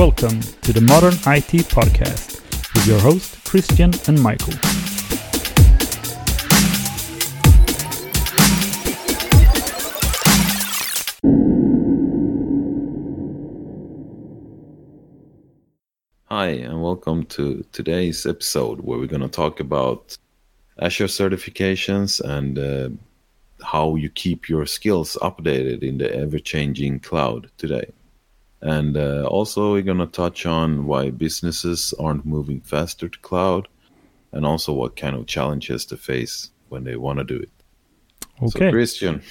Welcome 0.00 0.40
to 0.62 0.72
the 0.72 0.80
Modern 0.80 1.12
IT 1.12 1.68
Podcast 1.68 2.40
with 2.72 2.86
your 2.86 2.98
host 3.00 3.44
Christian 3.44 3.92
and 4.08 4.22
Michael. 4.22 4.54
Hi, 16.30 16.46
and 16.46 16.82
welcome 16.82 17.26
to 17.26 17.62
today's 17.72 18.24
episode 18.24 18.80
where 18.80 18.98
we're 18.98 19.04
going 19.04 19.20
to 19.20 19.28
talk 19.28 19.60
about 19.60 20.16
Azure 20.78 21.08
certifications 21.08 22.22
and 22.22 22.58
uh, 22.58 22.88
how 23.62 23.96
you 23.96 24.08
keep 24.08 24.48
your 24.48 24.64
skills 24.64 25.18
updated 25.20 25.82
in 25.82 25.98
the 25.98 26.10
ever 26.16 26.38
changing 26.38 27.00
cloud 27.00 27.50
today. 27.58 27.92
And 28.62 28.96
uh, 28.96 29.24
also, 29.26 29.72
we're 29.72 29.82
going 29.82 29.98
to 29.98 30.06
touch 30.06 30.44
on 30.44 30.86
why 30.86 31.10
businesses 31.10 31.94
aren't 31.98 32.26
moving 32.26 32.60
faster 32.60 33.08
to 33.08 33.18
cloud 33.20 33.68
and 34.32 34.44
also 34.44 34.72
what 34.72 34.96
kind 34.96 35.16
of 35.16 35.26
challenges 35.26 35.84
to 35.86 35.96
face 35.96 36.50
when 36.68 36.84
they 36.84 36.96
want 36.96 37.18
to 37.18 37.24
do 37.24 37.36
it. 37.36 37.50
Okay. 38.42 38.66
So, 38.66 38.70
Christian, 38.70 39.22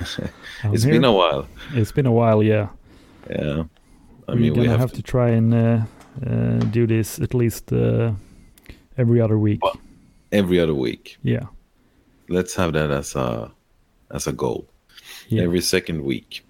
it's 0.64 0.82
here. 0.82 0.94
been 0.94 1.04
a 1.04 1.12
while. 1.12 1.46
It's 1.74 1.92
been 1.92 2.06
a 2.06 2.12
while, 2.12 2.42
yeah. 2.42 2.68
Yeah. 3.30 3.64
I 4.28 4.32
We're 4.32 4.40
mean, 4.40 4.54
we 4.54 4.66
have, 4.66 4.80
have, 4.80 4.92
to, 4.92 5.02
try 5.02 5.30
and 5.30 5.54
uh, 5.54 5.80
uh, 6.26 6.58
do 6.70 6.86
this 6.86 7.18
at 7.20 7.34
least 7.34 7.72
uh, 7.72 8.12
every 8.98 9.20
other 9.20 9.38
week. 9.38 9.62
Well- 9.62 9.78
every 10.32 10.58
other 10.58 10.74
week. 10.74 11.18
Yeah, 11.22 11.46
Let's 12.28 12.54
have 12.54 12.72
that 12.72 12.90
as 12.90 13.14
a 13.14 13.50
as 14.10 14.26
a 14.26 14.32
goal. 14.32 14.66
yeah. 15.28 15.42
Every 15.42 15.60
second 15.60 16.02
week. 16.04 16.44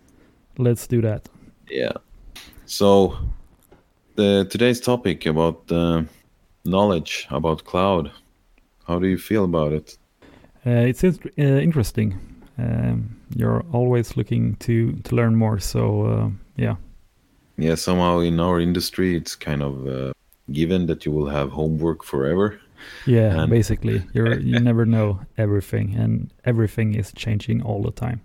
Let's 0.58 0.86
do 0.86 1.00
that. 1.02 1.28
Yeah. 1.68 1.92
So 2.72 3.18
the 4.16 4.46
today's 4.48 4.80
topic 4.80 5.26
about 5.26 5.70
uh, 5.70 6.04
knowledge 6.64 7.26
about 7.30 7.64
cloud. 7.64 8.10
How 8.88 8.98
do 8.98 9.06
you 9.08 9.18
feel 9.18 9.44
about 9.44 9.72
it? 9.72 9.98
Uh, 10.66 10.88
it's 10.88 11.04
int- 11.04 11.26
uh, 11.38 11.60
interesting. 11.60 12.14
Um, 12.58 13.14
you're 13.36 13.62
always 13.72 14.16
looking 14.16 14.56
to 14.60 14.92
to 15.04 15.14
learn 15.14 15.36
more. 15.36 15.58
So 15.60 16.06
uh, 16.06 16.30
yeah, 16.56 16.76
Yeah, 17.58 17.74
somehow 17.76 18.20
in 18.20 18.40
our 18.40 18.58
industry, 18.60 19.16
it's 19.16 19.36
kind 19.36 19.62
of 19.62 19.86
uh, 19.86 20.12
given 20.50 20.86
that 20.86 21.04
you 21.04 21.12
will 21.12 21.28
have 21.30 21.50
homework 21.50 22.02
forever. 22.04 22.58
yeah. 23.06 23.42
And- 23.42 23.50
basically, 23.50 24.02
you're 24.14 24.40
you 24.40 24.60
never 24.70 24.86
know 24.86 25.20
everything, 25.36 25.94
and 25.94 26.30
everything 26.44 26.94
is 26.94 27.12
changing 27.12 27.62
all 27.62 27.82
the 27.82 27.92
time. 28.06 28.20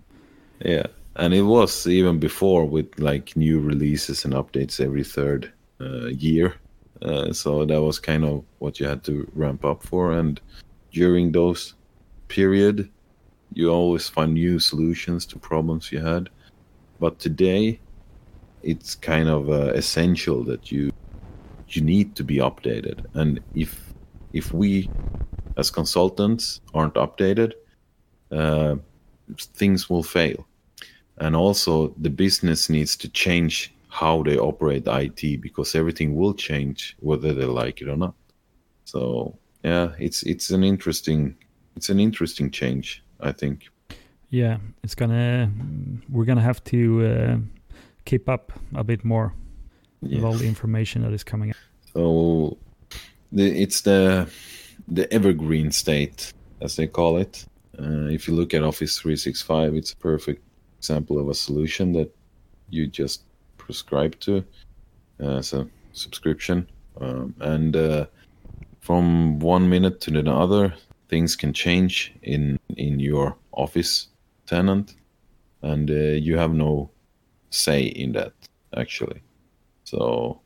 Yeah, 0.64 0.86
and 1.18 1.34
it 1.34 1.42
was 1.42 1.86
even 1.86 2.18
before 2.18 2.64
with 2.64 2.86
like 2.98 3.36
new 3.36 3.60
releases 3.60 4.24
and 4.24 4.34
updates 4.34 4.80
every 4.80 5.04
third 5.04 5.52
uh, 5.80 6.06
year. 6.06 6.54
Uh, 7.02 7.32
so 7.32 7.64
that 7.64 7.82
was 7.82 7.98
kind 7.98 8.24
of 8.24 8.44
what 8.58 8.80
you 8.80 8.86
had 8.86 9.04
to 9.04 9.28
ramp 9.34 9.64
up 9.64 9.82
for, 9.82 10.12
and 10.12 10.40
during 10.92 11.30
those 11.30 11.74
period, 12.28 12.88
you 13.52 13.70
always 13.70 14.08
find 14.08 14.34
new 14.34 14.58
solutions 14.58 15.24
to 15.26 15.38
problems 15.38 15.92
you 15.92 16.00
had. 16.00 16.28
But 16.98 17.18
today, 17.20 17.78
it's 18.62 18.96
kind 18.96 19.28
of 19.28 19.48
uh, 19.48 19.72
essential 19.74 20.42
that 20.44 20.72
you 20.72 20.90
you 21.68 21.82
need 21.82 22.16
to 22.16 22.24
be 22.24 22.36
updated, 22.38 23.04
and 23.14 23.40
if 23.54 23.92
if 24.32 24.52
we 24.52 24.90
as 25.56 25.70
consultants 25.70 26.60
aren't 26.74 26.94
updated, 26.94 27.52
uh, 28.32 28.76
things 29.54 29.88
will 29.88 30.02
fail 30.02 30.47
and 31.20 31.36
also 31.36 31.94
the 31.98 32.10
business 32.10 32.68
needs 32.68 32.96
to 32.96 33.08
change 33.08 33.72
how 33.88 34.22
they 34.22 34.38
operate 34.38 34.86
IT 34.86 35.40
because 35.40 35.74
everything 35.74 36.14
will 36.14 36.34
change 36.34 36.96
whether 37.00 37.32
they 37.32 37.44
like 37.44 37.80
it 37.80 37.88
or 37.88 37.96
not. 37.96 38.14
So 38.84 39.38
yeah, 39.64 39.92
it's 39.98 40.22
it's 40.22 40.50
an 40.50 40.64
interesting 40.64 41.36
it's 41.76 41.88
an 41.88 42.00
interesting 42.00 42.50
change, 42.50 43.02
I 43.20 43.32
think. 43.32 43.68
Yeah, 44.30 44.58
it's 44.82 44.94
gonna. 44.94 45.50
We're 46.08 46.24
gonna 46.24 46.42
have 46.42 46.62
to 46.64 47.06
uh, 47.06 47.36
keep 48.04 48.28
up 48.28 48.52
a 48.74 48.84
bit 48.84 49.04
more 49.04 49.32
with 50.02 50.24
all 50.24 50.34
the 50.34 50.46
information 50.46 51.02
that 51.02 51.12
is 51.12 51.24
coming. 51.24 51.50
out. 51.50 51.56
So 51.94 52.58
the, 53.32 53.62
it's 53.62 53.80
the 53.82 54.28
the 54.86 55.12
evergreen 55.12 55.70
state, 55.70 56.32
as 56.60 56.76
they 56.76 56.86
call 56.86 57.16
it. 57.16 57.46
Uh, 57.78 58.08
if 58.10 58.26
you 58.26 58.34
look 58.34 58.54
at 58.54 58.62
Office 58.64 58.98
365, 58.98 59.74
it's 59.76 59.92
a 59.92 59.96
perfect 59.96 60.42
example 60.78 61.18
of 61.18 61.28
a 61.28 61.34
solution 61.34 61.92
that 61.92 62.14
you 62.70 62.86
just 62.86 63.22
prescribe 63.56 64.18
to 64.20 64.44
uh, 65.20 65.36
as 65.36 65.52
a 65.52 65.68
subscription. 65.92 66.66
Um, 67.00 67.34
and 67.40 67.76
uh, 67.76 68.06
from 68.80 69.38
one 69.40 69.68
minute 69.68 70.00
to 70.02 70.10
the 70.10 70.30
other, 70.30 70.74
things 71.08 71.36
can 71.36 71.52
change 71.52 72.14
in 72.22 72.58
in 72.76 73.00
your 73.00 73.36
Office 73.52 74.08
tenant, 74.46 74.94
and 75.62 75.90
uh, 75.90 75.94
you 76.26 76.38
have 76.38 76.52
no 76.52 76.90
say 77.50 77.82
in 77.82 78.12
that 78.12 78.32
actually. 78.76 79.20
So 79.84 80.40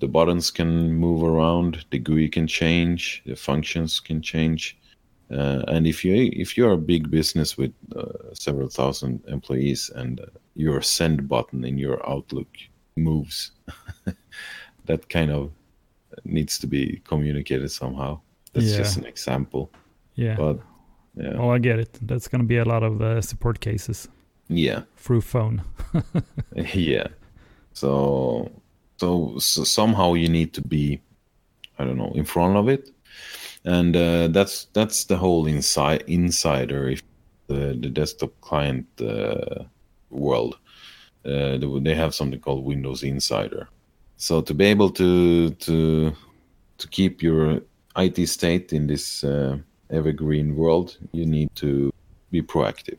the 0.00 0.08
buttons 0.08 0.50
can 0.50 0.94
move 0.94 1.22
around, 1.22 1.84
the 1.90 1.98
GUI 1.98 2.28
can 2.28 2.46
change, 2.46 3.22
the 3.26 3.36
functions 3.36 4.00
can 4.00 4.22
change. 4.22 4.78
Uh, 5.30 5.62
and 5.68 5.86
if 5.86 6.04
you 6.04 6.30
if 6.32 6.56
you're 6.56 6.72
a 6.72 6.76
big 6.76 7.10
business 7.10 7.56
with 7.56 7.72
uh, 7.96 8.34
several 8.34 8.68
thousand 8.68 9.22
employees 9.28 9.90
and 9.94 10.20
uh, 10.20 10.26
your 10.56 10.82
send 10.82 11.28
button 11.28 11.64
in 11.64 11.78
your 11.78 11.98
Outlook 12.10 12.48
moves, 12.96 13.52
that 14.86 15.08
kind 15.08 15.30
of 15.30 15.50
needs 16.24 16.58
to 16.58 16.66
be 16.66 17.00
communicated 17.04 17.70
somehow. 17.70 18.20
That's 18.52 18.66
Yeah. 18.72 18.78
just 18.78 18.96
an 18.96 19.04
example, 19.06 19.70
Yeah. 20.16 20.36
but 20.36 20.58
yeah, 21.16 21.36
well, 21.38 21.52
I 21.52 21.58
get 21.58 21.78
it. 21.78 21.98
That's 22.02 22.28
gonna 22.28 22.44
be 22.48 22.58
a 22.58 22.64
lot 22.64 22.82
of 22.82 23.00
uh, 23.00 23.20
support 23.22 23.60
cases 23.60 24.08
yeah. 24.48 24.82
through 24.96 25.20
phone. 25.20 25.62
yeah 26.74 27.06
so, 27.72 28.50
so 28.96 29.38
so 29.38 29.64
somehow 29.64 30.14
you 30.14 30.28
need 30.28 30.52
to 30.52 30.60
be 30.60 31.00
i 31.78 31.84
don't 31.84 31.96
know 31.96 32.12
in 32.14 32.24
front 32.24 32.56
of 32.56 32.68
it 32.68 32.90
and 33.64 33.96
uh, 33.96 34.28
that's 34.28 34.66
that's 34.72 35.04
the 35.04 35.16
whole 35.16 35.46
inside 35.46 36.04
insider 36.06 36.88
if 36.88 37.02
the, 37.48 37.76
the 37.80 37.88
desktop 37.88 38.32
client 38.40 38.86
uh, 39.00 39.64
world. 40.10 40.58
Uh, 41.24 41.58
they- 41.58 41.66
have 41.94 42.14
something 42.14 42.40
called 42.40 42.64
windows 42.64 43.02
insider. 43.02 43.68
So 44.16 44.40
to 44.42 44.54
be 44.54 44.64
able 44.66 44.90
to 44.90 45.50
to 45.50 46.12
to 46.78 46.88
keep 46.88 47.22
your 47.22 47.60
it 47.96 48.28
state 48.28 48.72
in 48.72 48.86
this 48.86 49.24
uh, 49.24 49.58
evergreen 49.90 50.56
world 50.56 50.96
you 51.12 51.26
need 51.26 51.48
to 51.56 51.90
be 52.30 52.42
proactive. 52.42 52.98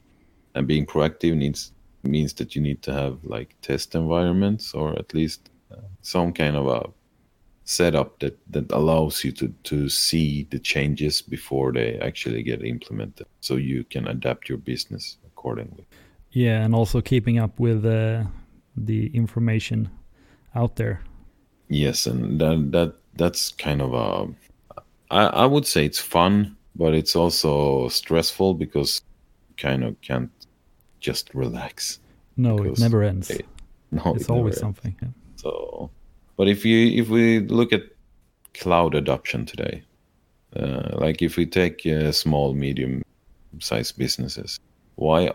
And 0.55 0.67
being 0.67 0.85
proactive 0.85 1.35
needs 1.35 1.72
means 2.03 2.33
that 2.33 2.55
you 2.55 2.61
need 2.61 2.81
to 2.83 2.93
have 2.93 3.17
like 3.23 3.55
test 3.61 3.95
environments 3.95 4.73
or 4.73 4.97
at 4.99 5.13
least 5.13 5.49
uh, 5.72 5.78
some 6.01 6.33
kind 6.33 6.55
of 6.55 6.67
a 6.67 6.89
setup 7.72 8.20
that 8.20 8.38
that 8.54 8.72
allows 8.72 9.24
you 9.26 9.32
to 9.32 9.48
to 9.64 9.90
see 9.90 10.48
the 10.52 10.59
changes 10.59 11.22
before 11.22 11.72
they 11.74 12.00
actually 12.08 12.44
get 12.44 12.62
implemented 12.64 13.28
so 13.40 13.56
you 13.56 13.84
can 13.94 14.08
adapt 14.08 14.50
your 14.50 14.58
business 14.59 15.18
accordingly 15.26 15.86
Yeah, 16.34 16.64
and 16.66 16.74
also 16.76 17.02
keeping 17.02 17.40
up 17.44 17.59
with 17.59 17.86
uh, 17.86 18.24
the 18.88 19.09
information 19.14 19.90
out 20.56 20.76
there. 20.76 20.98
yes 21.70 22.08
and 22.08 22.40
that 22.42 22.72
that 22.72 22.94
that's 23.18 23.52
kind 23.64 23.82
of 23.82 23.94
a 23.94 24.28
i 25.09 25.24
i 25.44 25.46
would 25.46 25.66
say 25.68 25.86
it's 25.86 26.00
fun 26.18 26.56
but 26.76 26.94
it's 26.94 27.16
also 27.16 27.88
stressful 27.90 28.53
because 28.53 29.02
you 29.50 29.56
kind 29.68 29.84
of 29.84 29.96
can't 30.02 30.32
just 31.08 31.30
relax 31.34 32.00
No, 32.38 32.56
it 32.64 32.79
never 32.79 33.03
ends. 33.03 33.28
they- 33.28 33.46
no 33.91 34.16
it's 34.16 34.29
it 34.29 34.29
always 34.35 34.58
something. 34.59 34.96
Yeah. 35.02 35.09
So, 35.35 35.90
but 36.41 36.47
if 36.47 36.66
you 36.66 36.99
if 36.99 37.08
we 37.09 37.38
look 37.38 37.72
at 37.72 37.84
cloud 38.55 38.96
adoption 38.96 39.46
today, 39.46 39.84
uh, 40.55 40.90
like 40.93 41.22
if 41.22 41.38
we 41.38 41.46
take 41.46 41.85
uh, 41.85 42.11
small, 42.11 42.55
medium 42.55 43.03
sized 43.59 43.96
businesses, 43.96 44.59
why 44.96 45.29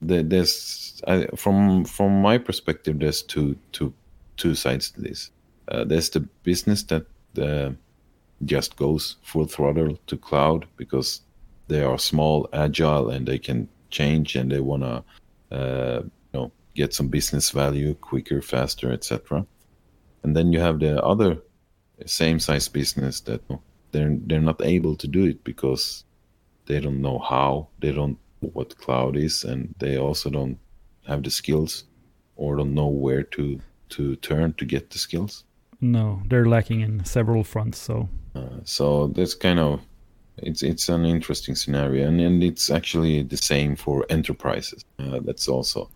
there's 0.00 1.02
I, 1.08 1.26
from 1.34 1.84
from 1.84 2.22
my 2.22 2.38
perspective, 2.38 3.00
there's 3.00 3.20
two 3.20 3.56
two 3.72 3.92
two 4.36 4.54
sides 4.54 4.92
to 4.92 5.00
this. 5.00 5.32
Uh, 5.66 5.82
there's 5.82 6.10
the 6.10 6.20
business 6.44 6.84
that 6.84 7.04
uh, 7.36 7.70
just 8.44 8.76
goes 8.76 9.16
full 9.22 9.46
throttle 9.46 9.98
to 10.06 10.16
cloud 10.16 10.68
because 10.76 11.22
they 11.66 11.82
are 11.82 11.98
small, 11.98 12.48
agile, 12.52 13.10
and 13.10 13.26
they 13.26 13.40
can 13.40 13.68
change, 13.90 14.36
and 14.36 14.52
they 14.52 14.60
wanna 14.60 15.02
uh, 15.50 16.02
you 16.04 16.10
know 16.32 16.52
get 16.76 16.94
some 16.94 17.08
business 17.08 17.50
value 17.50 17.94
quicker, 17.94 18.40
faster, 18.40 18.92
etc. 18.92 19.44
And 20.24 20.34
then 20.34 20.52
you 20.52 20.60
have 20.60 20.80
the 20.80 21.02
other 21.04 21.38
same 22.06 22.40
size 22.40 22.66
business 22.68 23.20
that 23.20 23.40
they're 23.92 24.16
they're 24.26 24.40
not 24.40 24.60
able 24.64 24.96
to 24.96 25.06
do 25.06 25.24
it 25.24 25.44
because 25.44 26.04
they 26.66 26.80
don't 26.80 27.00
know 27.00 27.18
how, 27.18 27.68
they 27.80 27.92
don't 27.92 28.18
know 28.40 28.50
what 28.52 28.78
cloud 28.78 29.16
is, 29.16 29.44
and 29.44 29.74
they 29.78 29.96
also 29.98 30.30
don't 30.30 30.58
have 31.06 31.22
the 31.22 31.30
skills 31.30 31.84
or 32.36 32.56
don't 32.56 32.74
know 32.74 32.88
where 32.88 33.22
to 33.22 33.60
to 33.90 34.16
turn 34.16 34.54
to 34.54 34.64
get 34.64 34.90
the 34.90 34.98
skills. 34.98 35.44
No, 35.80 36.22
they're 36.28 36.46
lacking 36.46 36.80
in 36.80 37.04
several 37.04 37.44
fronts. 37.44 37.78
So, 37.78 38.08
uh, 38.34 38.60
so 38.64 39.08
that's 39.08 39.34
kind 39.34 39.60
of 39.60 39.80
it's 40.38 40.62
it's 40.62 40.88
an 40.88 41.04
interesting 41.04 41.54
scenario, 41.54 42.08
and, 42.08 42.20
and 42.20 42.42
it's 42.42 42.70
actually 42.70 43.22
the 43.22 43.36
same 43.36 43.76
for 43.76 44.06
enterprises. 44.08 44.84
Uh, 44.98 45.20
that's 45.20 45.48
also, 45.48 45.90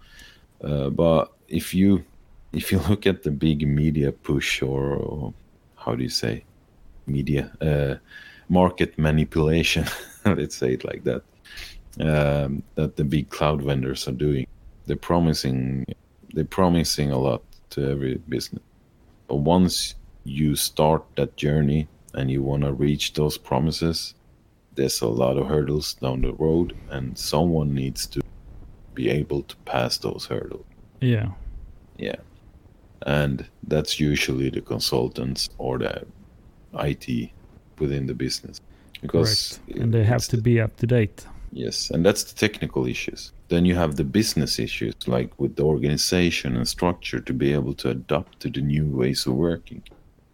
uh, 0.63 0.91
but 0.91 1.33
if 1.49 1.75
you 1.75 2.05
if 2.53 2.73
you 2.73 2.79
look 2.89 3.07
at 3.07 3.23
the 3.23 3.31
big 3.31 3.67
media 3.67 4.13
push 4.13 4.63
or, 4.63 4.95
or 4.95 5.35
how 5.77 5.95
do 5.95 6.03
you 6.03 6.09
say 6.09 6.45
media 7.07 7.51
uh, 7.61 7.95
market 8.49 8.99
manipulation, 8.99 9.87
let's 10.25 10.57
say 10.57 10.75
it 10.75 10.85
like 10.85 11.05
that, 11.05 11.23
um, 12.01 12.63
that 12.75 12.97
the 12.97 13.05
big 13.05 13.31
cloud 13.31 13.63
vendors 13.63 14.07
are 14.09 14.13
doing, 14.13 14.47
they're 14.87 14.97
promising 14.97 15.85
they're 16.35 16.45
promising 16.45 17.11
a 17.11 17.19
lot 17.19 17.43
to 17.71 17.91
every 17.91 18.17
business. 18.29 18.63
But 19.29 19.37
once 19.37 19.95
you 20.25 20.57
start 20.57 21.05
that 21.17 21.37
journey 21.37 21.89
and 22.15 22.31
you 22.31 22.43
want 22.43 22.65
to 22.65 22.73
reach 22.73 23.15
those 23.15 23.39
promises, 23.39 24.15
there's 24.75 25.01
a 25.01 25.09
lot 25.09 25.37
of 25.39 25.47
hurdles 25.47 25.95
down 25.95 26.23
the 26.23 26.33
road, 26.35 26.77
and 26.91 27.19
someone 27.19 27.75
needs 27.75 28.07
to 28.07 28.21
be 28.95 29.11
able 29.11 29.43
to 29.43 29.57
pass 29.65 29.99
those 29.99 30.27
hurdles. 30.27 30.65
Yeah. 31.01 31.31
Yeah. 31.97 32.17
And 33.07 33.47
that's 33.63 34.01
usually 34.01 34.51
the 34.51 34.61
consultants 34.61 35.49
or 35.59 35.79
the 35.79 36.05
IT 36.75 37.31
within 37.79 38.07
the 38.07 38.15
business. 38.15 38.61
Because 39.01 39.61
Correct. 39.67 39.81
and 39.81 39.95
they 39.95 40.05
have 40.05 40.27
to 40.29 40.37
be 40.39 40.61
up 40.61 40.77
to 40.77 40.87
date. 40.87 41.27
Yes, 41.53 41.91
and 41.91 42.05
that's 42.05 42.25
the 42.25 42.35
technical 42.35 42.87
issues. 42.87 43.33
Then 43.49 43.65
you 43.65 43.75
have 43.75 43.97
the 43.97 44.05
business 44.05 44.59
issues, 44.59 44.95
like 45.07 45.31
with 45.39 45.57
the 45.57 45.63
organization 45.63 46.57
and 46.57 46.69
structure 46.69 47.21
to 47.21 47.33
be 47.33 47.53
able 47.53 47.75
to 47.75 47.91
adapt 47.91 48.41
to 48.41 48.51
the 48.51 48.61
new 48.61 48.87
ways 48.87 49.27
of 49.27 49.35
working. 49.35 49.83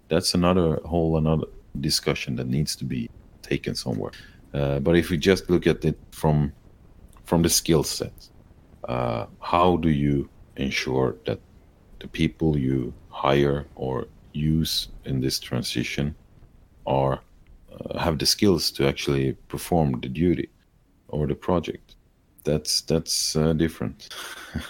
That's 0.08 0.34
another 0.34 0.80
whole 0.84 1.16
another 1.16 1.46
discussion 1.80 2.36
that 2.36 2.48
needs 2.48 2.74
to 2.76 2.84
be 2.84 3.10
taken 3.42 3.74
somewhere. 3.74 4.12
Uh, 4.52 4.80
but 4.80 4.96
if 4.96 5.10
we 5.10 5.18
just 5.18 5.48
look 5.50 5.66
at 5.66 5.84
it 5.84 5.98
from 6.10 6.52
from 7.24 7.42
the 7.42 7.48
skill 7.48 7.84
set, 7.84 8.28
uh, 8.88 9.26
how 9.40 9.76
do 9.76 9.90
you 9.90 10.28
ensure 10.56 11.16
that 11.26 11.38
the 12.04 12.08
people 12.08 12.58
you 12.58 12.92
hire 13.08 13.66
or 13.74 14.06
use 14.32 14.88
in 15.04 15.20
this 15.20 15.38
transition 15.38 16.14
are 16.86 17.16
uh, 17.72 17.98
have 17.98 18.18
the 18.18 18.26
skills 18.26 18.70
to 18.70 18.86
actually 18.86 19.32
perform 19.48 20.00
the 20.00 20.08
duty 20.08 20.48
or 21.08 21.26
the 21.26 21.34
project? 21.34 21.96
That's 22.44 22.82
that's 22.82 23.36
uh, 23.36 23.54
different. 23.54 23.98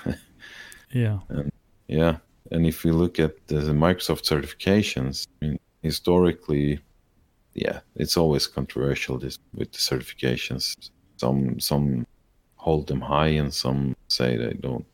yeah. 0.92 1.18
And, 1.28 1.50
yeah, 1.88 2.16
and 2.52 2.66
if 2.66 2.84
we 2.84 2.92
look 2.92 3.18
at 3.18 3.34
the 3.48 3.56
Microsoft 3.86 4.24
certifications, 4.32 5.26
I 5.42 5.46
mean, 5.46 5.58
historically 5.82 6.80
yeah, 7.54 7.80
it's 7.94 8.16
always 8.16 8.46
controversial 8.46 9.18
this 9.18 9.38
with 9.54 9.72
the 9.72 9.78
certifications. 9.78 10.90
Some 11.16 11.60
some 11.60 12.06
hold 12.56 12.86
them 12.88 13.00
high, 13.00 13.34
and 13.40 13.52
some 13.52 13.96
say 14.08 14.36
they 14.36 14.54
don't. 14.54 14.86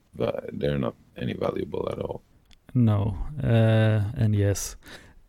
They're 0.53 0.79
not 0.79 0.95
any 1.17 1.35
valuable 1.35 1.89
at 1.93 1.99
all. 1.99 2.23
No, 2.75 3.17
uh, 3.43 4.03
and 4.17 4.35
yes, 4.35 4.77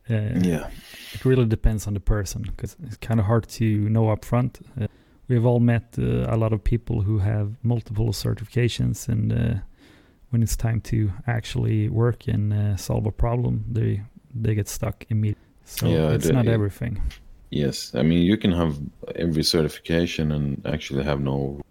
uh, 0.10 0.40
yeah, 0.42 0.70
it 1.14 1.26
really 1.26 1.46
depends 1.46 1.88
on 1.88 1.94
the 1.94 2.00
person 2.00 2.44
because 2.44 2.76
it's 2.84 2.98
kind 2.98 3.20
of 3.20 3.26
hard 3.26 3.48
to 3.50 3.66
know 3.90 4.06
upfront. 4.16 4.62
Uh, 4.80 4.88
we've 5.28 5.46
all 5.46 5.60
met 5.60 5.96
uh, 5.98 6.26
a 6.30 6.38
lot 6.38 6.54
of 6.54 6.64
people 6.64 7.02
who 7.02 7.20
have 7.20 7.54
multiple 7.64 8.12
certifications, 8.12 9.08
and 9.08 9.32
uh, 9.34 9.60
when 10.30 10.44
it's 10.44 10.56
time 10.56 10.82
to 10.82 11.12
actually 11.28 11.90
work 11.90 12.28
and 12.28 12.54
uh, 12.54 12.76
solve 12.78 13.06
a 13.06 13.12
problem, 13.12 13.64
they 13.72 14.02
they 14.34 14.56
get 14.56 14.68
stuck 14.68 15.06
immediately. 15.10 15.48
So 15.66 15.88
yeah, 15.88 16.12
it's 16.12 16.30
not 16.30 16.48
it, 16.48 16.54
everything. 16.54 17.02
Yes, 17.50 17.94
I 17.96 18.04
mean 18.04 18.24
you 18.24 18.38
can 18.38 18.52
have 18.52 18.78
every 19.16 19.44
certification 19.44 20.32
and 20.32 20.62
actually 20.66 21.04
have 21.04 21.20
no 21.22 21.62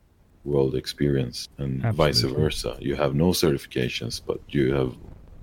world 0.45 0.75
experience, 0.75 1.49
and 1.59 1.85
Absolutely. 1.85 1.95
vice 1.95 2.23
versa. 2.23 2.77
You 2.81 2.97
have 2.97 3.15
no 3.15 3.29
certifications, 3.29 4.21
but 4.27 4.41
you 4.49 4.75
have 4.75 4.97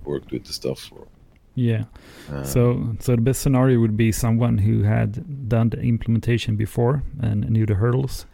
worked 0.07 0.31
with 0.31 0.45
the 0.45 0.53
stuff 0.53 0.79
for. 0.79 1.07
Yeah. 1.55 1.85
Um, 2.29 2.45
so, 2.45 2.95
so 2.99 3.15
the 3.15 3.21
best 3.21 3.41
scenario 3.41 3.79
would 3.79 3.97
be 3.97 4.11
someone 4.11 4.57
who 4.59 4.83
had 4.83 5.49
done 5.49 5.69
the 5.69 5.79
implementation 5.79 6.55
before 6.55 7.03
and 7.21 7.49
knew 7.49 7.65
the 7.65 7.75
hurdles, 7.75 8.25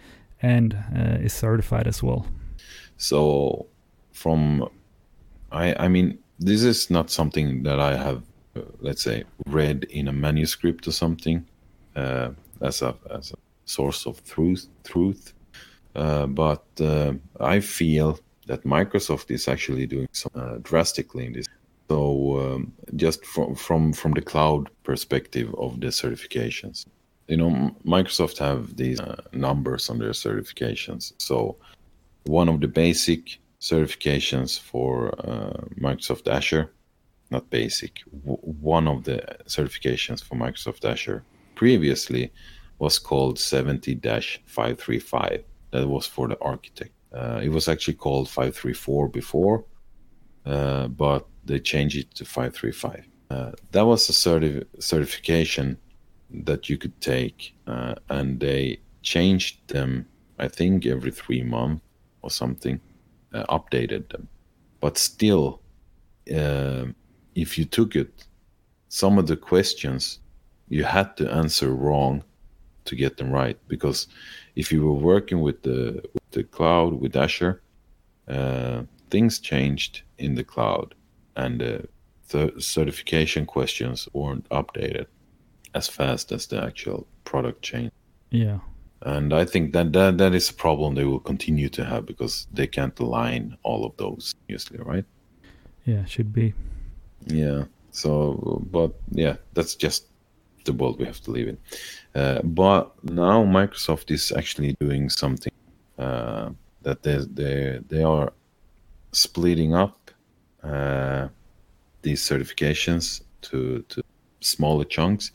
and 0.42 0.74
uh, 0.96 1.26
is 1.26 1.34
certified 1.34 1.88
as 1.88 2.04
well. 2.04 2.26
So, 2.98 3.68
from, 4.12 4.70
I, 5.52 5.74
I 5.86 5.88
mean, 5.88 6.20
this 6.40 6.64
is 6.64 6.90
not 6.90 7.10
something 7.10 7.64
that 7.64 7.80
I 7.80 7.96
have 7.96 8.24
uh, 8.56 8.62
let's 8.82 9.02
say, 9.02 9.24
read 9.48 9.86
in 9.86 10.08
a 10.08 10.14
manuscript 10.14 10.88
or 10.88 10.92
something 10.92 11.44
uh, 11.96 12.30
as 12.62 12.84
a 12.84 12.96
as 13.10 13.32
a 13.32 13.36
source 13.66 14.06
of 14.06 14.24
truth. 14.24 14.68
Truth, 14.84 15.34
uh, 15.96 16.28
but 16.28 16.64
uh, 16.80 17.14
I 17.40 17.60
feel 17.60 18.20
that 18.46 18.64
Microsoft 18.64 19.32
is 19.32 19.48
actually 19.48 19.88
doing 19.88 20.08
some 20.12 20.32
uh, 20.36 20.58
drastically 20.62 21.26
in 21.26 21.34
this. 21.34 21.48
So 21.90 22.40
um, 22.40 22.74
just 22.96 23.26
from 23.26 23.56
from 23.56 23.94
from 23.94 24.14
the 24.14 24.22
cloud 24.22 24.70
perspective 24.84 25.54
of 25.58 25.80
the 25.80 25.88
certifications, 25.88 26.86
you 27.28 27.38
know, 27.38 27.76
Microsoft 27.86 28.38
have 28.40 28.76
these 28.76 29.00
uh, 29.00 29.22
numbers 29.34 29.90
on 29.90 30.00
their 30.00 30.12
certifications. 30.12 31.14
So 31.18 31.58
one 32.26 32.50
of 32.50 32.62
the 32.62 32.68
basic 32.68 33.40
certifications 33.60 34.60
for 34.60 35.12
Microsoft 35.80 36.28
Azure 36.28 36.72
not 37.34 37.50
basic, 37.50 38.02
one 38.22 38.88
of 38.88 39.04
the 39.04 39.18
certifications 39.48 40.24
for 40.24 40.36
Microsoft 40.36 40.86
Azure 40.86 41.24
previously 41.56 42.32
was 42.80 43.00
called 43.00 43.38
70 43.38 43.96
535. 44.46 45.44
That 45.72 45.88
was 45.88 46.06
for 46.06 46.28
the 46.28 46.40
architect. 46.40 46.92
Uh, 47.12 47.42
it 47.44 47.50
was 47.50 47.68
actually 47.68 47.96
called 47.96 48.30
534 48.30 49.10
before, 49.10 49.66
uh, 50.46 50.88
but 50.88 51.26
they 51.46 51.60
changed 51.60 51.98
it 51.98 52.14
to 52.16 52.26
535. 52.26 53.08
Uh, 53.30 53.52
that 53.72 53.86
was 53.86 54.10
a 54.10 54.14
certi- 54.14 54.66
certification 54.80 55.78
that 56.30 56.70
you 56.70 56.78
could 56.78 57.00
take, 57.02 57.56
uh, 57.68 57.96
and 58.10 58.40
they 58.40 58.80
changed 59.02 59.68
them, 59.68 60.06
I 60.40 60.48
think, 60.48 60.86
every 60.86 61.12
three 61.12 61.44
months 61.44 61.84
or 62.22 62.30
something, 62.30 62.80
uh, 63.34 63.44
updated 63.50 64.10
them. 64.10 64.28
But 64.80 64.98
still, 64.98 65.62
uh, 66.34 66.86
if 67.36 67.58
you 67.58 67.66
took 67.66 67.96
it, 67.96 68.26
some 68.90 69.18
of 69.18 69.28
the 69.28 69.38
questions 69.38 70.20
you 70.70 70.84
had 70.84 71.18
to 71.18 71.32
answer 71.32 71.74
wrong 71.74 72.24
to 72.86 72.96
get 72.96 73.18
them 73.18 73.32
right. 73.32 73.58
Because 73.68 74.08
if 74.56 74.72
you 74.72 74.86
were 74.86 74.94
working 74.94 75.42
with 75.42 75.62
the 75.64 76.04
with 76.14 76.32
the 76.32 76.44
cloud 76.44 76.94
with 76.94 77.16
Azure, 77.16 77.62
uh, 78.28 78.84
things 79.14 79.40
changed 79.40 80.02
in 80.18 80.34
the 80.34 80.44
cloud, 80.44 80.96
and 81.36 81.60
the 82.32 82.52
certification 82.60 83.46
questions 83.46 84.10
weren't 84.14 84.50
updated 84.50 85.06
as 85.76 85.88
fast 85.88 86.32
as 86.32 86.48
the 86.48 86.60
actual 86.70 87.06
product 87.24 87.62
changed. 87.62 87.94
Yeah. 88.32 88.60
And 89.02 89.32
I 89.42 89.46
think 89.46 89.74
that, 89.74 89.94
that 89.94 90.18
that 90.18 90.34
is 90.34 90.50
a 90.50 90.54
problem 90.54 90.96
they 90.96 91.04
will 91.04 91.20
continue 91.20 91.70
to 91.70 91.84
have 91.86 92.06
because 92.06 92.48
they 92.58 92.68
can't 92.68 93.00
align 93.00 93.58
all 93.64 93.86
of 93.86 93.94
those 93.98 94.34
usually, 94.48 94.80
right? 94.80 95.06
Yeah, 95.86 96.06
should 96.06 96.32
be. 96.34 96.54
Yeah. 97.28 97.66
So, 97.92 98.12
but 98.72 98.92
yeah, 99.12 99.36
that's 99.54 99.76
just 99.76 100.08
the 100.66 100.74
world 100.74 101.00
we 101.00 101.06
have 101.06 101.22
to 101.26 101.32
live 101.32 101.48
in. 101.54 101.58
Uh, 102.16 102.42
but 102.44 102.84
now 103.04 103.44
Microsoft 103.44 104.10
is 104.10 104.32
actually 104.32 104.76
doing 104.80 105.10
something 105.10 105.54
uh, 106.00 106.50
that 106.82 107.04
they 107.04 107.18
they 107.40 107.80
they 107.90 108.04
are 108.04 108.34
splitting 109.14 109.74
up 109.74 110.12
uh, 110.64 111.28
these 112.02 112.22
certifications 112.22 113.22
to 113.42 113.84
to 113.90 114.04
smaller 114.42 114.84
chunks 114.86 115.32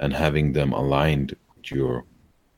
and 0.00 0.12
having 0.12 0.52
them 0.52 0.72
aligned 0.72 1.36
with 1.56 1.70
your 1.70 2.04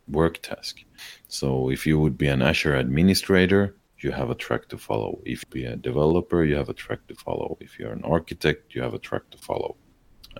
work 0.08 0.40
task. 0.42 0.82
So 1.28 1.70
if 1.70 1.86
you 1.86 1.98
would 2.00 2.18
be 2.18 2.28
an 2.28 2.42
Azure 2.42 2.76
administrator, 2.76 3.76
you 3.98 4.10
have 4.12 4.30
a 4.30 4.34
track 4.34 4.68
to 4.68 4.78
follow. 4.78 5.20
If 5.24 5.44
you 5.54 5.68
are 5.68 5.72
a 5.72 5.76
developer, 5.76 6.44
you 6.44 6.56
have 6.56 6.68
a 6.68 6.74
track 6.74 7.06
to 7.08 7.14
follow. 7.14 7.58
If 7.60 7.78
you're 7.78 7.92
an 7.92 8.04
architect, 8.04 8.74
you 8.74 8.82
have 8.82 8.94
a 8.94 8.98
track 8.98 9.28
to 9.30 9.38
follow. 9.38 9.76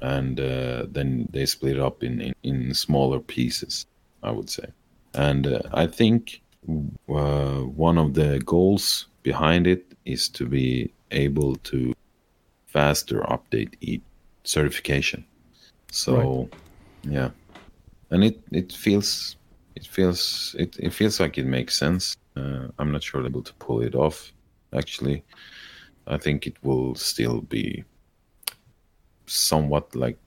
And 0.01 0.41
uh, 0.41 0.87
then 0.89 1.29
they 1.31 1.47
split 1.47 1.79
up 1.79 2.03
in, 2.03 2.21
in, 2.21 2.35
in, 2.43 2.75
smaller 2.75 3.21
pieces, 3.21 3.87
I 4.23 4.31
would 4.31 4.49
say. 4.49 4.67
And 5.15 5.47
uh, 5.47 5.63
I 5.73 5.87
think 5.87 6.41
uh, 7.09 7.61
one 7.87 7.99
of 7.99 8.15
the 8.15 8.41
goals 8.45 9.07
behind 9.23 9.67
it 9.67 9.85
is 10.05 10.29
to 10.31 10.47
be 10.47 10.93
able 11.11 11.57
to 11.57 11.95
faster 12.67 13.21
update 13.21 13.75
each 13.81 14.03
certification. 14.45 15.25
So, 15.91 16.17
right. 16.17 17.13
yeah, 17.13 17.31
and 18.11 18.25
it 18.25 18.41
it 18.53 18.73
feels 18.73 19.37
it 19.75 19.87
feels 19.87 20.55
it, 20.59 20.77
it 20.79 20.93
feels 20.93 21.21
like 21.21 21.39
it 21.39 21.47
makes 21.47 21.77
sense 21.77 22.17
uh, 22.37 22.69
I'm 22.79 22.93
not 22.93 23.03
sure 23.03 23.25
able 23.27 23.43
to 23.43 23.55
pull 23.55 23.81
it 23.83 23.95
off. 23.95 24.33
Actually, 24.73 25.25
I 26.07 26.17
think 26.17 26.47
it 26.47 26.57
will 26.63 26.95
still 26.95 27.41
be 27.41 27.85
somewhat 29.27 29.95
like 29.95 30.19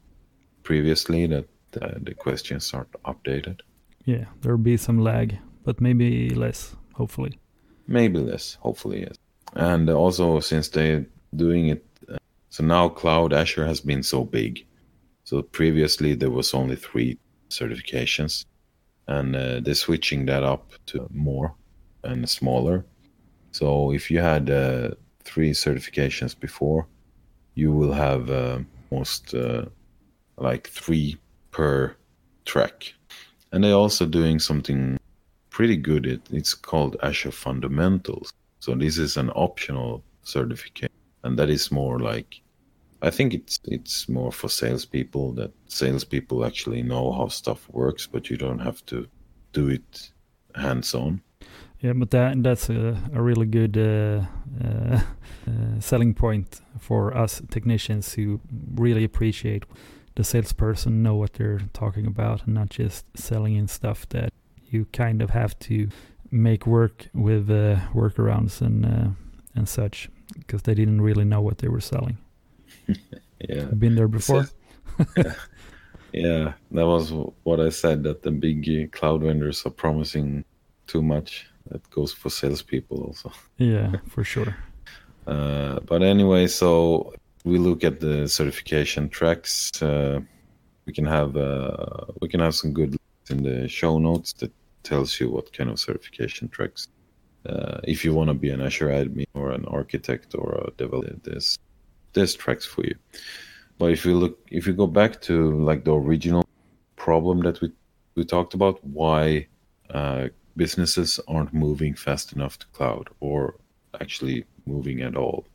previously 0.63 1.27
that 1.27 1.47
uh, 1.81 1.93
the 2.01 2.13
questions 2.13 2.73
aren't 2.73 2.91
updated. 3.03 3.61
Yeah, 4.05 4.25
there'll 4.41 4.57
be 4.57 4.77
some 4.77 4.99
lag, 4.99 5.37
but 5.63 5.79
maybe 5.79 6.29
less, 6.29 6.75
hopefully. 6.93 7.39
Maybe 7.87 8.19
less, 8.19 8.57
hopefully, 8.61 9.01
yes. 9.01 9.15
And 9.53 9.89
also, 9.89 10.39
since 10.39 10.69
they're 10.69 11.05
doing 11.35 11.67
it, 11.67 11.85
uh, 12.09 12.17
so 12.49 12.63
now 12.63 12.89
Cloud 12.89 13.33
Azure 13.33 13.65
has 13.67 13.81
been 13.81 14.03
so 14.03 14.23
big. 14.23 14.65
So 15.25 15.41
previously 15.41 16.15
there 16.15 16.31
was 16.31 16.53
only 16.53 16.75
three 16.75 17.17
certifications, 17.49 18.45
and 19.07 19.35
uh, 19.35 19.59
they're 19.59 19.75
switching 19.75 20.25
that 20.25 20.43
up 20.43 20.71
to 20.87 21.07
more 21.11 21.55
and 22.03 22.29
smaller. 22.29 22.85
So 23.51 23.91
if 23.91 24.09
you 24.09 24.19
had 24.19 24.49
uh, 24.49 24.91
three 25.23 25.51
certifications 25.51 26.37
before, 26.39 26.87
you 27.55 27.71
will 27.71 27.93
have 27.93 28.29
uh, 28.29 28.59
most 28.91 29.33
uh, 29.33 29.65
like 30.37 30.67
three 30.67 31.17
per 31.51 31.95
track. 32.45 32.93
And 33.51 33.63
they're 33.63 33.73
also 33.73 34.05
doing 34.05 34.39
something 34.39 34.97
pretty 35.53 35.77
good. 35.77 36.05
It, 36.05 36.21
it's 36.31 36.53
called 36.53 36.97
Azure 37.01 37.31
Fundamentals. 37.31 38.33
So 38.59 38.75
this 38.75 38.97
is 38.97 39.15
an 39.17 39.29
optional 39.29 40.03
certificate, 40.23 40.91
and 41.23 41.39
that 41.39 41.49
is 41.49 41.71
more 41.71 41.99
like 41.99 42.41
I 43.01 43.09
think 43.09 43.33
it's 43.33 43.59
it's 43.65 44.09
more 44.09 44.31
for 44.31 44.49
salespeople 44.49 45.33
that 45.33 45.51
salespeople 45.67 46.45
actually 46.45 46.83
know 46.83 47.11
how 47.11 47.27
stuff 47.27 47.69
works, 47.69 48.07
but 48.07 48.29
you 48.29 48.37
don't 48.37 48.59
have 48.59 48.85
to 48.87 49.07
do 49.53 49.67
it 49.69 50.11
hands 50.55 50.93
on. 50.95 51.21
Yeah, 51.81 51.93
but 51.93 52.11
that 52.11 52.41
that's 52.43 52.69
a, 52.69 52.97
a 53.13 53.21
really 53.21 53.45
good 53.45 53.77
uh, 53.77 54.25
uh, 54.63 55.01
uh, 55.47 55.79
selling 55.79 56.13
point 56.13 56.61
for 56.79 57.15
us 57.15 57.41
technicians 57.51 58.13
who 58.13 58.39
really 58.75 59.03
appreciate 59.03 59.65
the 60.15 60.23
salesperson 60.23 61.03
know 61.03 61.15
what 61.15 61.33
they're 61.33 61.61
talking 61.73 62.07
about 62.07 62.45
and 62.45 62.53
not 62.53 62.69
just 62.69 63.05
selling 63.17 63.55
in 63.55 63.67
stuff 63.67 64.07
that 64.09 64.31
you 64.73 64.85
kind 64.91 65.21
of 65.21 65.29
have 65.29 65.57
to 65.59 65.89
make 66.31 66.65
work 66.65 67.07
with 67.13 67.49
uh, 67.49 67.77
workarounds 67.93 68.61
and 68.61 68.85
uh, 68.85 69.09
and 69.55 69.69
such 69.69 70.09
because 70.37 70.63
they 70.63 70.73
didn't 70.73 71.01
really 71.01 71.25
know 71.25 71.41
what 71.41 71.59
they 71.59 71.67
were 71.67 71.81
selling. 71.81 72.17
yeah, 72.87 73.61
I've 73.61 73.79
been 73.79 73.95
there 73.95 74.07
before. 74.07 74.47
yeah. 75.15 75.33
yeah, 76.13 76.53
that 76.71 76.85
was 76.85 77.13
what 77.43 77.59
I 77.59 77.69
said 77.69 78.03
that 78.03 78.23
the 78.23 78.31
big 78.31 78.91
cloud 78.91 79.21
vendors 79.21 79.65
are 79.65 79.69
promising 79.69 80.43
too 80.87 81.01
much. 81.01 81.47
That 81.67 81.87
goes 81.91 82.11
for 82.11 82.29
salespeople 82.29 83.03
also. 83.03 83.31
Yeah, 83.57 83.95
for 84.09 84.23
sure. 84.23 84.55
uh, 85.27 85.79
but 85.81 86.01
anyway, 86.01 86.47
so 86.47 87.13
we 87.45 87.57
look 87.57 87.83
at 87.83 87.99
the 87.99 88.27
certification 88.27 89.09
tracks. 89.09 89.81
Uh, 89.81 90.19
we 90.85 90.93
can 90.93 91.05
have 91.05 91.37
uh, 91.37 92.05
we 92.21 92.27
can 92.27 92.39
have 92.39 92.55
some 92.55 92.73
good 92.73 92.97
in 93.29 93.43
the 93.43 93.67
show 93.67 93.99
notes 93.99 94.33
that 94.33 94.51
tells 94.83 95.19
you 95.19 95.29
what 95.29 95.53
kind 95.53 95.69
of 95.69 95.79
certification 95.79 96.49
tracks. 96.49 96.87
Uh, 97.45 97.79
if 97.83 98.05
you 98.05 98.13
want 98.13 98.29
to 98.29 98.33
be 98.33 98.49
an 98.49 98.61
Azure 98.61 98.89
admin 98.89 99.25
or 99.33 99.51
an 99.51 99.65
architect 99.65 100.35
or 100.35 100.65
a 100.67 100.71
developer, 100.77 101.15
there's 101.23 101.59
there's 102.13 102.35
tracks 102.35 102.65
for 102.65 102.83
you. 102.83 102.95
But 103.77 103.91
if 103.91 104.05
you 104.05 104.15
look, 104.17 104.39
if 104.51 104.67
you 104.67 104.73
go 104.73 104.87
back 104.87 105.21
to 105.23 105.59
like 105.59 105.83
the 105.83 105.93
original 105.93 106.45
problem 106.95 107.41
that 107.41 107.59
we 107.61 107.71
we 108.15 108.23
talked 108.23 108.53
about, 108.53 108.83
why 108.85 109.47
uh, 109.89 110.27
businesses 110.55 111.19
aren't 111.27 111.53
moving 111.53 111.95
fast 111.95 112.33
enough 112.33 112.59
to 112.59 112.67
cloud 112.67 113.09
or 113.19 113.55
actually 113.99 114.45
moving 114.65 115.01
at 115.01 115.15
all. 115.15 115.45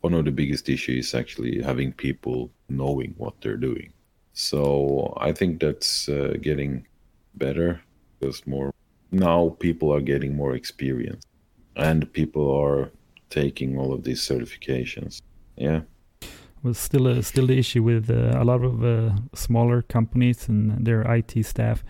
One 0.00 0.14
of 0.14 0.24
the 0.24 0.30
biggest 0.30 0.68
issues 0.68 1.08
is 1.08 1.14
actually 1.14 1.60
having 1.62 1.92
people 1.92 2.50
knowing 2.68 3.14
what 3.16 3.34
they're 3.40 3.56
doing. 3.56 3.92
So 4.32 5.12
I 5.20 5.32
think 5.32 5.60
that's 5.60 6.08
uh, 6.08 6.34
getting 6.40 6.86
better 7.34 7.80
because 8.18 8.46
more 8.46 8.72
now 9.10 9.56
people 9.60 9.92
are 9.92 10.00
getting 10.00 10.36
more 10.36 10.54
experience 10.54 11.24
and 11.76 12.12
people 12.12 12.50
are 12.50 12.90
taking 13.30 13.78
all 13.78 13.92
of 13.92 14.04
these 14.04 14.20
certifications. 14.20 15.22
Yeah. 15.56 15.82
Was 16.62 16.78
still 16.78 17.06
a, 17.06 17.22
still 17.22 17.46
the 17.46 17.56
issue 17.56 17.82
with 17.82 18.10
uh, 18.10 18.32
a 18.36 18.44
lot 18.44 18.64
of 18.64 18.84
uh, 18.84 19.10
smaller 19.34 19.82
companies 19.82 20.48
and 20.48 20.84
their 20.84 21.02
IT 21.02 21.44
staff. 21.44 21.84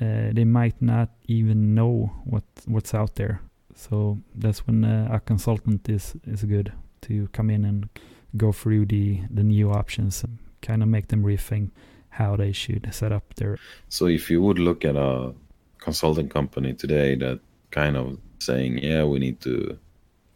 Uh, 0.00 0.30
they 0.32 0.44
might 0.44 0.80
not 0.80 1.10
even 1.26 1.74
know 1.74 2.10
what 2.24 2.44
what's 2.66 2.94
out 2.94 3.16
there. 3.16 3.42
So 3.74 4.18
that's 4.34 4.66
when 4.66 4.84
uh, 4.84 5.08
a 5.12 5.20
consultant 5.20 5.88
is 5.88 6.16
is 6.26 6.44
good 6.44 6.72
to 7.02 7.28
come 7.32 7.50
in 7.50 7.64
and 7.64 7.88
go 8.36 8.52
through 8.52 8.86
the 8.86 9.20
the 9.30 9.42
new 9.42 9.70
options 9.70 10.24
and 10.24 10.38
kind 10.62 10.82
of 10.82 10.88
make 10.88 11.08
them 11.08 11.22
rethink 11.22 11.70
how 12.08 12.36
they 12.36 12.52
should 12.52 12.88
set 12.92 13.12
up 13.12 13.34
their. 13.34 13.58
So 13.88 14.06
if 14.06 14.30
you 14.30 14.40
would 14.40 14.58
look 14.58 14.84
at 14.84 14.96
a 14.96 15.34
consulting 15.80 16.28
company 16.28 16.74
today 16.74 17.14
that 17.16 17.40
kind 17.70 17.96
of 17.96 18.18
saying, 18.38 18.78
yeah, 18.78 19.04
we 19.04 19.18
need 19.18 19.40
to 19.40 19.78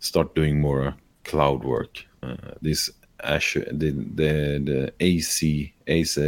start 0.01 0.35
doing 0.35 0.61
more 0.61 0.95
cloud 1.25 1.65
work 1.65 2.05
uh, 2.25 2.53
this 2.63 2.91
Azure, 3.23 3.67
the 3.73 3.91
the, 3.91 4.61
the 4.65 4.93
AC 5.01 5.73
AZ 5.89 6.19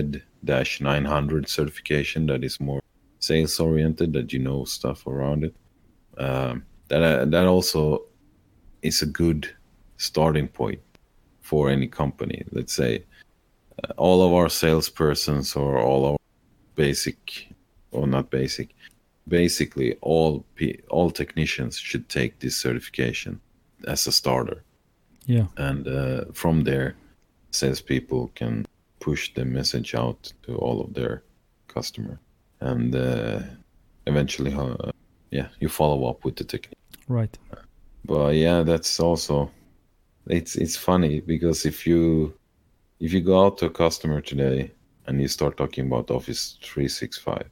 dash 0.45 0.81
900 0.81 1.49
certification 1.49 2.27
that 2.27 2.45
is 2.45 2.61
more 2.61 2.81
sales 3.19 3.59
oriented, 3.59 4.13
that 4.13 4.33
you 4.33 4.39
know 4.39 4.65
stuff 4.65 5.07
around 5.07 5.45
it. 5.45 5.55
Um, 6.19 6.65
that 6.89 7.03
uh, 7.03 7.25
that 7.27 7.47
also 7.47 8.03
is 8.83 9.03
a 9.03 9.07
good 9.07 9.55
starting 9.97 10.49
point 10.49 10.81
for 11.41 11.71
any 11.71 11.87
company. 11.87 12.45
Let's 12.53 12.75
say 12.75 13.05
uh, 13.83 13.93
all 13.97 14.23
of 14.27 14.33
our 14.33 14.49
salespersons 14.49 15.57
or 15.57 15.79
all 15.79 16.05
our 16.07 16.17
basic 16.75 17.49
or 17.91 18.07
not 18.07 18.31
basic, 18.31 18.75
basically 19.29 19.97
all 20.03 20.45
all 20.89 21.11
technicians 21.11 21.77
should 21.79 22.09
take 22.09 22.39
this 22.39 22.57
certification 22.57 23.41
as 23.87 24.07
a 24.07 24.13
starter 24.13 24.63
yeah. 25.27 25.47
And 25.57 25.87
uh, 25.87 26.25
from 26.33 26.63
there, 26.63 26.97
salespeople 27.51 28.31
can 28.35 28.65
push 29.01 29.35
the 29.35 29.45
message 29.45 29.95
out 29.95 30.33
to 30.45 30.57
all 30.57 30.81
of 30.81 30.95
their 30.95 31.23
customer, 31.69 32.19
and 32.61 32.95
uh, 32.95 33.41
eventually, 34.07 34.55
uh, 34.55 34.91
yeah, 35.31 35.49
you 35.61 35.69
follow 35.69 36.09
up 36.09 36.25
with 36.25 36.37
the 36.37 36.45
technique. 36.45 36.79
Right. 37.09 37.37
But 38.05 38.37
yeah, 38.37 38.63
that's 38.63 39.01
also 39.01 39.51
it's 40.29 40.57
it's 40.57 40.77
funny 40.77 41.21
because 41.21 41.67
if 41.67 41.87
you 41.87 42.33
if 43.01 43.13
you 43.13 43.21
go 43.21 43.45
out 43.45 43.59
to 43.59 43.67
a 43.67 43.71
customer 43.71 44.21
today 44.21 44.71
and 45.07 45.21
you 45.21 45.29
start 45.29 45.57
talking 45.57 45.87
about 45.87 46.11
Office 46.11 46.59
365, 46.63 47.51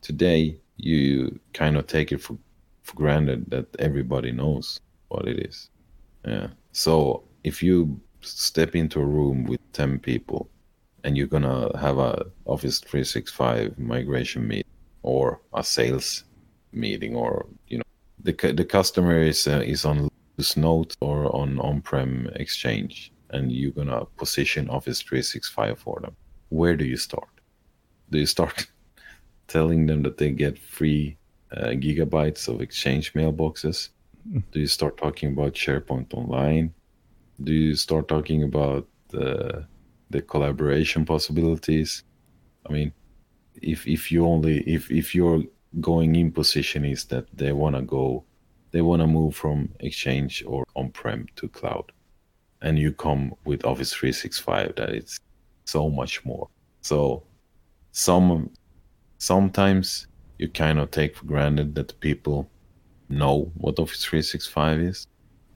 today 0.00 0.58
you 0.82 1.38
kind 1.52 1.76
of 1.76 1.86
take 1.86 2.12
it 2.12 2.20
for 2.20 2.36
for 2.82 2.96
granted 2.96 3.50
that 3.50 3.66
everybody 3.78 4.32
knows 4.32 4.80
what 5.08 5.28
it 5.28 5.46
is. 5.46 5.70
Yeah. 6.24 6.48
So 6.72 7.24
if 7.44 7.62
you 7.62 8.00
step 8.20 8.74
into 8.74 9.00
a 9.00 9.04
room 9.04 9.44
with 9.44 9.60
10 9.72 9.98
people 9.98 10.48
and 11.04 11.16
you're 11.16 11.26
going 11.26 11.42
to 11.42 11.70
have 11.78 11.98
a 11.98 12.26
Office 12.44 12.80
365 12.80 13.78
migration 13.78 14.46
meeting 14.46 14.70
or 15.02 15.40
a 15.54 15.62
sales 15.64 16.24
meeting 16.72 17.14
or, 17.14 17.46
you 17.68 17.78
know, 17.78 17.84
the, 18.22 18.32
the 18.52 18.64
customer 18.64 19.22
is, 19.22 19.46
uh, 19.46 19.62
is 19.64 19.84
on 19.84 20.08
Lotus 20.36 20.56
Note 20.56 20.96
or 21.00 21.34
on 21.34 21.58
on-prem 21.60 22.28
exchange 22.36 23.12
and 23.30 23.50
you're 23.52 23.70
going 23.70 23.88
to 23.88 24.04
position 24.16 24.68
Office 24.68 25.00
365 25.00 25.78
for 25.78 26.00
them. 26.02 26.14
Where 26.50 26.76
do 26.76 26.84
you 26.84 26.96
start? 26.96 27.28
Do 28.10 28.18
you 28.18 28.26
start 28.26 28.66
telling 29.50 29.86
them 29.86 30.02
that 30.02 30.16
they 30.16 30.30
get 30.30 30.58
free 30.58 31.18
uh, 31.52 31.74
gigabytes 31.84 32.48
of 32.48 32.60
exchange 32.60 33.12
mailboxes? 33.12 33.90
do 34.52 34.60
you 34.60 34.66
start 34.66 34.96
talking 34.96 35.32
about 35.32 35.54
SharePoint 35.54 36.12
Online? 36.14 36.72
Do 37.42 37.52
you 37.52 37.74
start 37.74 38.08
talking 38.08 38.42
about 38.42 38.86
the 39.08 39.66
the 40.10 40.22
collaboration 40.22 41.04
possibilities? 41.04 42.04
I 42.68 42.72
mean, 42.72 42.92
if 43.54 43.86
if 43.86 44.12
you 44.12 44.26
only 44.26 44.60
if 44.60 44.90
if 44.90 45.14
your 45.14 45.42
going 45.80 46.16
in 46.16 46.32
position 46.32 46.84
is 46.84 47.04
that 47.06 47.26
they 47.32 47.52
want 47.52 47.76
to 47.76 47.82
go, 47.82 48.24
they 48.72 48.82
want 48.82 49.00
to 49.02 49.06
move 49.06 49.34
from 49.34 49.68
Exchange 49.80 50.44
or 50.46 50.64
on-prem 50.76 51.26
to 51.36 51.48
cloud, 51.48 51.92
and 52.60 52.78
you 52.78 52.92
come 52.92 53.34
with 53.44 53.64
Office 53.64 53.92
365, 53.92 54.74
that 54.76 54.90
it's 54.90 55.18
so 55.64 55.88
much 55.88 56.24
more. 56.24 56.48
So, 56.82 57.22
some 57.92 58.50
sometimes 59.20 60.06
you 60.38 60.48
kind 60.48 60.78
of 60.78 60.90
take 60.90 61.14
for 61.14 61.26
granted 61.26 61.74
that 61.74 61.98
people 62.00 62.50
know 63.08 63.52
what 63.56 63.78
Office 63.78 64.04
365 64.04 64.80
is. 64.80 65.06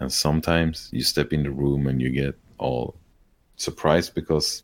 And 0.00 0.12
sometimes 0.12 0.90
you 0.92 1.02
step 1.02 1.32
in 1.32 1.42
the 1.42 1.50
room 1.50 1.86
and 1.86 2.00
you 2.00 2.10
get 2.10 2.36
all 2.58 2.94
surprised 3.56 4.14
because 4.14 4.62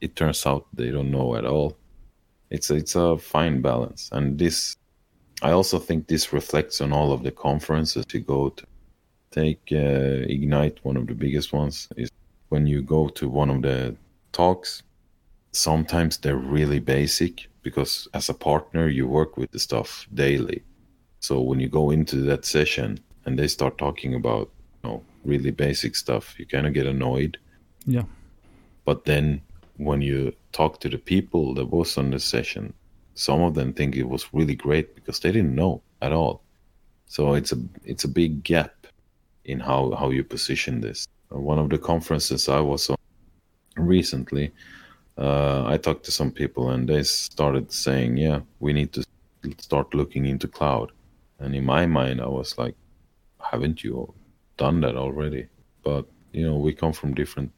it 0.00 0.16
turns 0.16 0.46
out 0.46 0.66
they 0.72 0.90
don't 0.90 1.10
know 1.10 1.36
at 1.36 1.44
all. 1.44 1.76
It's 2.50 2.70
a, 2.70 2.76
it's 2.76 2.96
a 2.96 3.18
fine 3.18 3.60
balance. 3.60 4.08
And 4.12 4.38
this, 4.38 4.76
I 5.42 5.50
also 5.52 5.78
think 5.78 6.06
this 6.06 6.32
reflects 6.32 6.80
on 6.80 6.92
all 6.92 7.12
of 7.12 7.22
the 7.22 7.30
conferences 7.30 8.06
you 8.12 8.20
go 8.20 8.48
to. 8.48 8.64
Take 9.30 9.60
uh, 9.72 10.24
Ignite, 10.28 10.78
one 10.82 10.96
of 10.96 11.06
the 11.06 11.14
biggest 11.14 11.52
ones, 11.52 11.88
is 11.96 12.10
when 12.48 12.66
you 12.66 12.82
go 12.82 13.08
to 13.08 13.28
one 13.28 13.50
of 13.50 13.62
the 13.62 13.96
talks 14.32 14.82
sometimes 15.52 16.18
they're 16.18 16.36
really 16.36 16.80
basic 16.80 17.48
because 17.62 18.08
as 18.14 18.28
a 18.28 18.34
partner 18.34 18.88
you 18.88 19.06
work 19.06 19.36
with 19.36 19.50
the 19.52 19.58
stuff 19.58 20.06
daily. 20.14 20.62
So 21.20 21.40
when 21.40 21.60
you 21.60 21.68
go 21.68 21.90
into 21.90 22.16
that 22.22 22.44
session 22.44 22.98
and 23.24 23.38
they 23.38 23.46
start 23.48 23.78
talking 23.78 24.14
about 24.14 24.50
you 24.82 24.90
know 24.90 25.02
really 25.24 25.50
basic 25.50 25.94
stuff 25.94 26.34
you 26.38 26.46
kind 26.46 26.66
of 26.66 26.74
get 26.74 26.86
annoyed. 26.86 27.38
Yeah. 27.84 28.04
but 28.84 29.04
then 29.06 29.40
when 29.76 30.00
you 30.00 30.32
talk 30.52 30.78
to 30.80 30.88
the 30.88 30.98
people 30.98 31.52
that 31.54 31.66
was 31.66 31.98
on 31.98 32.10
the 32.10 32.20
session 32.20 32.72
some 33.14 33.42
of 33.42 33.54
them 33.54 33.72
think 33.72 33.96
it 33.96 34.08
was 34.08 34.32
really 34.32 34.54
great 34.54 34.94
because 34.94 35.20
they 35.20 35.32
didn't 35.32 35.54
know 35.54 35.82
at 36.00 36.12
all. 36.12 36.42
So 37.06 37.34
it's 37.34 37.52
a 37.52 37.58
it's 37.84 38.04
a 38.04 38.08
big 38.08 38.42
gap 38.42 38.86
in 39.44 39.60
how 39.60 39.92
how 39.98 40.10
you 40.10 40.24
position 40.24 40.80
this. 40.80 41.06
One 41.28 41.58
of 41.58 41.70
the 41.70 41.78
conferences 41.78 42.48
i 42.48 42.60
was 42.60 42.90
on 42.90 42.96
recently 43.76 44.52
uh, 45.18 45.64
i 45.66 45.76
talked 45.76 46.04
to 46.04 46.10
some 46.12 46.30
people 46.30 46.70
and 46.70 46.88
they 46.88 47.02
started 47.02 47.70
saying 47.72 48.16
yeah 48.16 48.40
we 48.60 48.72
need 48.72 48.92
to 48.92 49.02
start 49.58 49.94
looking 49.94 50.26
into 50.26 50.48
cloud 50.48 50.90
and 51.38 51.54
in 51.54 51.64
my 51.64 51.86
mind 51.86 52.20
i 52.20 52.26
was 52.26 52.56
like 52.58 52.74
haven't 53.50 53.82
you 53.84 54.12
done 54.56 54.80
that 54.80 54.96
already 54.96 55.46
but 55.82 56.06
you 56.32 56.46
know 56.46 56.56
we 56.56 56.72
come 56.72 56.92
from 56.92 57.14
different 57.14 57.50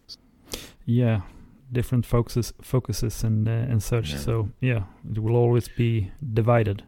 Yeah. 0.87 1.21
Different 1.73 2.07
focuses, 2.07 2.53
focuses, 2.63 3.25
and 3.25 3.49
uh, 3.49 3.73
and 3.73 3.83
such. 3.83 4.13
Yeah. 4.13 4.19
So 4.19 4.49
yeah, 4.61 4.83
it 5.13 5.19
will 5.19 5.35
always 5.37 5.69
be 5.69 6.11
divided. 6.35 6.83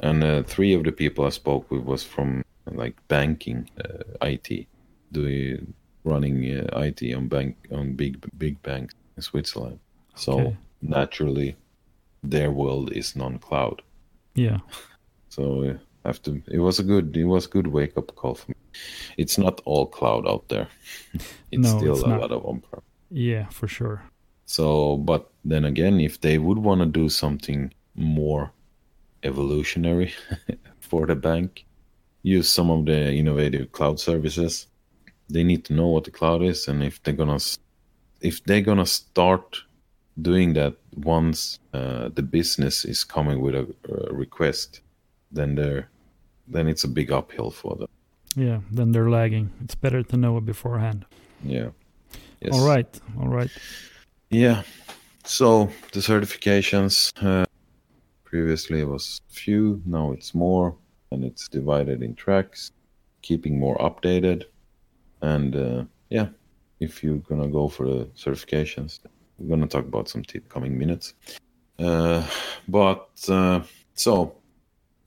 and 0.00 0.24
uh, 0.24 0.42
three 0.42 0.74
of 0.76 0.82
the 0.84 0.92
people 0.92 1.24
I 1.26 1.30
spoke 1.30 1.70
with 1.70 1.84
was 1.84 2.02
from 2.04 2.42
like 2.66 2.96
banking, 3.08 3.68
uh, 3.84 4.26
IT, 4.26 4.66
doing 5.12 5.74
running 6.04 6.36
uh, 6.58 6.80
IT 6.86 7.14
on 7.14 7.28
bank 7.28 7.56
on 7.70 7.94
big 7.96 8.16
big 8.36 8.60
banks 8.62 8.94
in 9.16 9.22
Switzerland. 9.22 9.78
So 10.14 10.38
Okay. 10.40 10.56
naturally, 10.82 11.56
their 12.22 12.50
world 12.50 12.92
is 12.92 13.16
non-cloud. 13.16 13.82
Yeah. 14.34 14.58
So 15.28 15.64
uh, 15.64 15.78
after 16.04 16.42
it 16.48 16.58
was 16.58 16.78
a 16.78 16.82
good 16.82 17.16
it 17.16 17.24
was 17.24 17.46
a 17.46 17.50
good 17.50 17.66
wake 17.68 17.96
up 17.96 18.14
call 18.16 18.34
for 18.34 18.48
me. 18.50 18.54
It's 19.16 19.38
not 19.38 19.60
all 19.64 19.86
cloud 19.86 20.26
out 20.26 20.48
there. 20.48 20.68
it's 21.50 21.62
No, 21.62 21.78
still 21.78 21.94
it's 21.94 22.04
a 22.04 22.08
not. 22.08 22.20
lot 22.20 22.32
of 22.32 22.44
on-prem. 22.44 22.82
Yeah, 23.10 23.48
for 23.50 23.68
sure. 23.68 24.02
So, 24.46 24.96
but 24.98 25.30
then 25.44 25.64
again, 25.64 26.00
if 26.00 26.20
they 26.20 26.38
would 26.38 26.58
want 26.58 26.80
to 26.80 26.86
do 26.86 27.08
something 27.08 27.72
more 27.94 28.52
evolutionary 29.22 30.12
for 30.80 31.06
the 31.06 31.14
bank, 31.14 31.64
use 32.22 32.48
some 32.48 32.70
of 32.70 32.86
the 32.86 33.12
innovative 33.12 33.72
cloud 33.72 34.00
services, 34.00 34.66
they 35.28 35.44
need 35.44 35.64
to 35.66 35.72
know 35.74 35.88
what 35.88 36.04
the 36.04 36.10
cloud 36.10 36.42
is, 36.42 36.68
and 36.68 36.82
if 36.82 37.02
they're 37.02 37.14
gonna, 37.14 37.38
if 38.20 38.42
they're 38.44 38.60
gonna 38.62 38.86
start 38.86 39.58
doing 40.22 40.54
that 40.54 40.74
once 40.96 41.58
uh, 41.72 42.10
the 42.14 42.22
business 42.22 42.84
is 42.84 43.04
coming 43.04 43.40
with 43.40 43.54
a, 43.54 43.66
a 43.88 44.12
request, 44.12 44.80
then 45.30 45.54
they're, 45.54 45.88
then 46.48 46.68
it's 46.68 46.84
a 46.84 46.88
big 46.88 47.10
uphill 47.12 47.50
for 47.50 47.76
them. 47.76 47.88
Yeah, 48.36 48.60
then 48.70 48.92
they're 48.92 49.10
lagging. 49.10 49.50
It's 49.64 49.74
better 49.74 50.02
to 50.02 50.16
know 50.16 50.36
it 50.38 50.46
beforehand. 50.46 51.04
Yeah. 51.44 51.70
Yes. 52.40 52.54
All 52.54 52.66
right, 52.66 53.00
all 53.20 53.28
right. 53.28 53.50
Yeah. 54.30 54.62
So 55.24 55.70
the 55.92 56.00
certifications 56.00 57.12
uh, 57.22 57.44
previously 58.24 58.80
it 58.80 58.88
was 58.88 59.20
few, 59.28 59.82
now 59.84 60.12
it's 60.12 60.34
more, 60.34 60.76
and 61.10 61.24
it's 61.24 61.48
divided 61.48 62.02
in 62.02 62.14
tracks, 62.14 62.70
keeping 63.22 63.58
more 63.58 63.76
updated. 63.78 64.44
And 65.20 65.54
uh, 65.56 65.84
yeah, 66.08 66.28
if 66.78 67.02
you're 67.04 67.18
gonna 67.18 67.48
go 67.48 67.68
for 67.68 67.86
the 67.86 68.04
certifications, 68.16 69.00
we're 69.40 69.48
gonna 69.48 69.66
talk 69.66 69.86
about 69.86 70.08
some 70.08 70.22
t- 70.22 70.40
coming 70.48 70.78
minutes. 70.78 71.14
Uh, 71.78 72.24
but 72.68 73.08
uh, 73.28 73.60
so, 73.94 74.34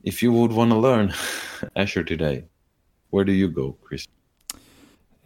if 0.03 0.23
you 0.23 0.33
would 0.33 0.51
want 0.51 0.71
to 0.71 0.77
learn 0.77 1.13
Azure 1.75 2.03
today, 2.03 2.45
where 3.11 3.23
do 3.23 3.31
you 3.31 3.47
go, 3.47 3.77
Chris? 3.81 4.07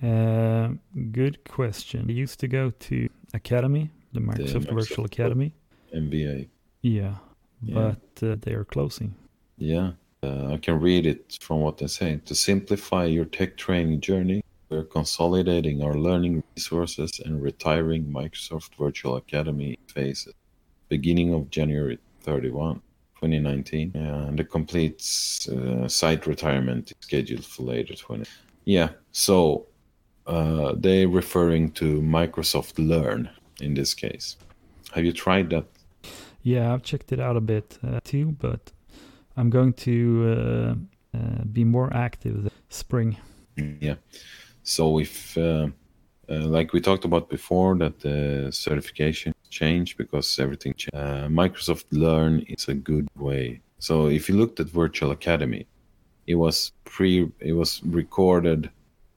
Uh, 0.04 0.70
good 1.12 1.44
question. 1.46 2.06
I 2.10 2.12
used 2.12 2.40
to 2.42 2.48
go 2.48 2.70
to 2.70 3.10
Academy, 3.34 3.90
the 4.14 4.20
Microsoft, 4.20 4.66
Microsoft 4.66 4.74
Virtual 4.74 5.06
Academy. 5.06 5.54
MVA. 5.96 6.48
Yeah, 6.82 7.16
Yeah. 7.64 7.94
but 8.20 8.28
uh, 8.28 8.36
they 8.42 8.54
are 8.54 8.66
closing. 8.66 9.16
Yeah, 9.58 9.94
uh, 10.22 10.54
I 10.54 10.58
can 10.58 10.80
read 10.80 11.06
it 11.06 11.38
from 11.42 11.62
what 11.62 11.78
they 11.78 11.88
say. 11.88 12.20
To 12.26 12.36
simplify 12.36 13.06
your 13.06 13.26
tech 13.26 13.58
training 13.58 14.02
journey, 14.02 14.44
we're 14.70 14.84
consolidating 14.84 15.82
our 15.82 15.94
learning 15.94 16.44
resources 16.56 17.22
and 17.24 17.42
retiring 17.42 18.06
Microsoft 18.06 18.76
Virtual 18.78 19.16
Academy 19.16 19.80
phases, 19.88 20.34
beginning 20.90 21.34
of 21.34 21.50
January 21.50 21.98
31, 22.22 22.82
2019. 23.16 23.92
And 23.96 24.38
the 24.38 24.44
complete 24.44 25.02
uh, 25.52 25.88
site 25.88 26.28
retirement 26.28 26.92
is 26.92 26.98
scheduled 27.00 27.46
for 27.46 27.64
later 27.64 27.96
20. 27.96 28.26
Yeah, 28.66 28.90
so 29.12 29.68
uh, 30.26 30.74
they're 30.78 31.08
referring 31.08 31.72
to 31.72 32.02
Microsoft 32.02 32.78
Learn 32.78 33.30
in 33.62 33.74
this 33.74 33.94
case. 33.94 34.36
Have 34.92 35.06
you 35.06 35.14
tried 35.14 35.50
that? 35.52 35.66
Yeah, 36.44 36.74
I've 36.74 36.84
checked 36.84 37.12
it 37.12 37.20
out 37.20 37.38
a 37.38 37.42
bit 37.42 37.78
uh, 37.86 38.00
too, 38.04 38.36
but 38.40 38.72
I'm 39.38 39.50
going 39.50 39.74
to 39.74 40.76
uh, 41.14 41.18
uh, 41.18 41.44
be 41.52 41.64
more 41.64 41.94
active 41.94 42.44
this 42.44 42.54
spring. 42.70 43.18
Yeah. 43.56 43.96
So 44.68 45.00
if, 45.00 45.38
uh, 45.38 45.68
uh, 46.30 46.46
like 46.58 46.74
we 46.74 46.82
talked 46.82 47.06
about 47.06 47.30
before, 47.30 47.78
that 47.78 48.02
the 48.02 48.50
certification 48.52 49.34
changed 49.50 49.98
because 49.98 50.38
everything. 50.40 50.76
Uh, 50.94 51.28
Microsoft 51.30 51.86
Learn 51.92 52.42
is 52.50 52.68
a 52.68 52.74
good 52.74 53.08
way. 53.16 53.62
So 53.80 54.08
if 54.08 54.28
you 54.28 54.36
looked 54.36 54.60
at 54.60 54.68
Virtual 54.68 55.12
Academy, 55.12 55.66
it 56.26 56.36
was 56.36 56.74
pre, 56.84 57.32
it 57.40 57.54
was 57.54 57.82
recorded, 57.86 58.70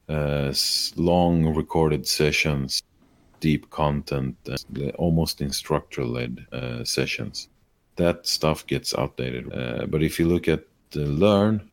long 0.09 1.53
recorded 1.53 2.07
sessions, 2.07 2.81
deep 3.41 3.69
content, 3.71 4.37
uh, 4.49 4.57
almost 4.99 5.41
instructor-led 5.41 6.47
uh, 6.53 6.85
sessions. 6.85 7.49
That 7.97 8.25
stuff 8.25 8.65
gets 8.69 8.95
outdated. 8.95 9.53
Uh, 9.53 9.87
but 9.87 10.01
if 10.05 10.21
you 10.21 10.29
look 10.29 10.47
at 10.47 10.63
the 10.93 11.07
Learn, 11.07 11.69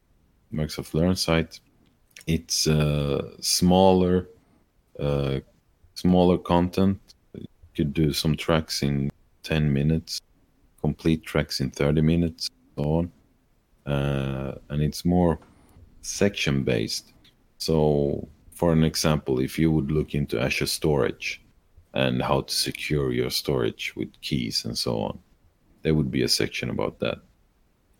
Microsoft 0.52 0.96
Learn 0.96 1.16
site, 1.16 1.60
it's 2.25 2.67
uh, 2.67 3.36
smaller 3.39 4.27
uh, 4.99 5.39
smaller 5.95 6.38
content. 6.38 6.99
You 7.36 7.45
could 7.75 7.93
do 7.93 8.13
some 8.13 8.36
tracks 8.36 8.82
in 8.82 9.12
10 9.43 9.71
minutes 9.71 10.21
complete 10.82 11.23
tracks 11.23 11.60
in 11.60 11.69
30 11.69 12.01
minutes 12.01 12.49
so 12.77 12.84
on. 12.84 13.12
Uh, 13.86 14.56
and 14.69 14.82
it's 14.82 15.06
more 15.06 15.39
section 16.01 16.63
based 16.63 17.13
so 17.58 18.27
for 18.51 18.71
an 18.71 18.84
example 18.84 19.39
if 19.39 19.58
you 19.60 19.71
would 19.71 19.91
look 19.91 20.13
into 20.13 20.39
azure 20.39 20.65
storage 20.65 21.41
and 21.93 22.21
how 22.21 22.41
to 22.41 22.53
secure 22.53 23.12
your 23.12 23.30
storage 23.30 23.93
with 23.95 24.10
keys 24.21 24.65
and 24.65 24.77
so 24.77 24.99
on 24.99 25.19
there 25.84 25.93
would 25.93 26.12
be 26.12 26.23
a 26.23 26.27
section 26.27 26.69
about 26.69 26.99
that. 26.99 27.19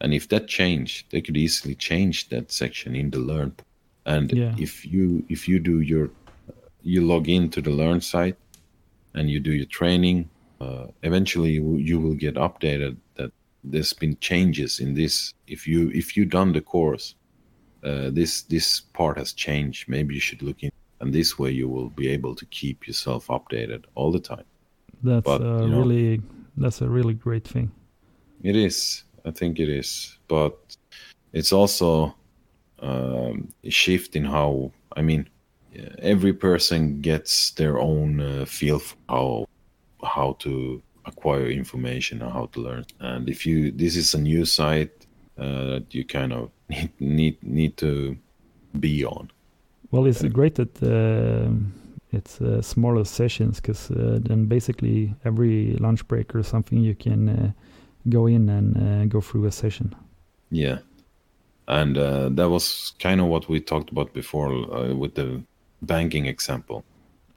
And 0.02 0.14
if 0.14 0.28
that 0.30 0.48
changed 0.48 1.12
they 1.12 1.22
could 1.22 1.38
easily 1.38 1.76
change 1.76 2.30
that 2.30 2.52
section 2.52 2.96
in 2.96 3.10
the 3.10 3.20
learn 3.20 3.56
and 4.08 4.32
Yeah. 4.32 4.56
if 4.58 4.74
you 4.94 5.24
if 5.30 5.42
you 5.50 5.58
do 5.60 5.78
your 5.82 6.10
you 6.94 7.02
log 7.06 7.28
into 7.30 7.62
the 7.62 7.70
learn 7.82 8.00
site 8.02 8.38
and 9.14 9.30
you 9.30 9.40
do 9.40 9.52
your 9.52 9.70
training 9.80 10.30
uh, 10.66 10.86
eventually 11.04 11.52
you, 11.52 11.64
will- 11.64 11.80
get 12.26 12.36
updated 12.36 12.96
that 13.16 13.32
there's 13.72 13.94
been 13.94 14.16
changes 14.30 14.80
in 14.80 14.94
this 14.96 15.34
if 15.48 15.68
you 15.68 15.92
if 16.02 16.08
you 16.18 16.24
done 16.26 16.52
the 16.54 16.62
course 16.62 17.16
uh, 17.84 18.10
this 18.20 18.44
this 18.54 18.68
part 19.00 19.18
has 19.18 19.34
changed 19.34 19.88
maybe 19.88 20.14
you 20.16 20.22
should 20.22 20.42
look 20.42 20.64
in 20.64 20.72
and 21.02 21.14
this 21.14 21.38
way 21.40 21.52
you 21.52 21.68
will 21.76 21.90
be 22.02 22.08
able 22.18 22.34
to 22.36 22.46
keep 22.60 22.88
yourself 22.88 23.28
updated 23.28 23.82
all 23.96 24.12
the 24.12 24.20
time 24.34 24.46
That's 25.04 25.26
But, 25.26 25.42
you 25.42 25.68
know- 25.70 25.80
really 25.80 26.22
that's 26.64 26.82
a 26.82 26.90
really 26.90 27.14
great 27.14 27.48
thing. 27.48 27.70
It 28.42 28.56
is. 28.56 29.04
I 29.26 29.32
think 29.32 29.60
it 29.60 29.70
is. 29.70 30.18
But 30.28 30.54
it's 31.34 31.52
also 31.54 32.16
um, 32.80 33.50
shift 33.70 34.16
in 34.16 34.26
how, 34.26 34.72
I 34.96 35.02
mean, 35.02 35.28
every 36.00 36.34
person 36.34 37.02
gets 37.02 37.52
their 37.52 37.80
own 37.80 38.20
uh, 38.20 38.46
feel 38.46 38.80
for 38.80 38.98
how, 39.10 39.48
how 40.04 40.36
to 40.40 40.82
acquire 41.06 41.50
information 41.50 42.22
and 42.22 42.32
how 42.32 42.48
to 42.48 42.60
learn. 42.60 42.86
And 43.00 43.30
if 43.30 43.46
you, 43.46 43.72
this 43.72 43.96
is 43.96 44.14
a 44.14 44.20
new 44.20 44.46
site 44.46 45.06
uh, 45.38 45.66
that 45.66 45.94
you 45.94 46.04
kind 46.06 46.34
of 46.34 46.52
need, 46.70 46.92
need, 47.00 47.44
need 47.44 47.78
to 47.78 48.18
be 48.80 49.06
on. 49.06 49.32
Well, 49.92 50.06
it's 50.06 50.22
great 50.24 50.56
that 50.56 50.84
um 50.84 51.72
it's 52.12 52.40
uh, 52.42 52.62
smaller 52.62 53.04
sessions 53.04 53.60
because 53.60 53.92
uh, 53.92 54.20
then 54.22 54.46
basically 54.46 55.14
every 55.26 55.74
lunch 55.80 56.08
break 56.08 56.34
or 56.34 56.44
something 56.44 56.80
you 56.80 56.96
can 56.96 57.30
uh, 57.30 57.52
go 58.10 58.28
in 58.28 58.50
and 58.50 58.78
uh, 58.78 59.06
go 59.06 59.20
through 59.22 59.46
a 59.46 59.52
session. 59.52 59.94
Yeah. 60.50 60.80
And 61.68 61.98
uh, 61.98 62.30
that 62.30 62.50
was 62.50 62.94
kind 63.00 63.20
of 63.20 63.28
what 63.28 63.50
we 63.50 63.60
talked 63.60 63.92
about 63.92 64.14
before 64.14 64.52
uh, 64.74 64.96
with 64.96 65.16
the 65.16 65.44
banking 65.82 66.26
example. 66.26 66.84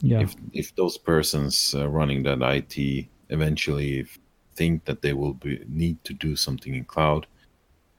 Yeah. 0.01 0.21
If 0.21 0.35
if 0.53 0.75
those 0.77 0.97
persons 0.97 1.75
uh, 1.77 1.89
running 1.89 2.23
that 2.23 2.41
IT 2.41 3.07
eventually 3.29 4.07
think 4.55 4.85
that 4.85 5.03
they 5.03 5.13
will 5.13 5.35
be, 5.35 5.65
need 5.69 6.03
to 6.05 6.15
do 6.15 6.37
something 6.37 6.75
in 6.75 6.85
cloud, 6.85 7.27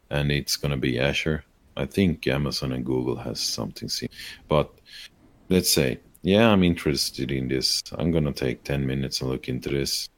and 0.09 0.31
it's 0.31 0.57
going 0.57 0.71
to 0.71 0.77
be 0.77 0.99
Azure, 0.99 1.43
I 1.77 1.85
think 1.85 2.27
Amazon 2.27 2.71
and 2.71 2.85
Google 2.85 3.15
has 3.17 3.39
something 3.39 3.89
similar. 3.89 4.15
But 4.47 4.71
let's 5.49 5.71
say, 5.71 5.99
yeah, 6.21 6.49
I'm 6.49 6.63
interested 6.63 7.31
in 7.31 7.47
this. 7.47 7.81
I'm 7.97 8.11
going 8.11 8.25
to 8.25 8.33
take 8.33 8.63
10 8.63 8.85
minutes 8.85 9.21
and 9.21 9.29
look 9.29 9.47
into 9.47 9.69
this. 9.69 10.09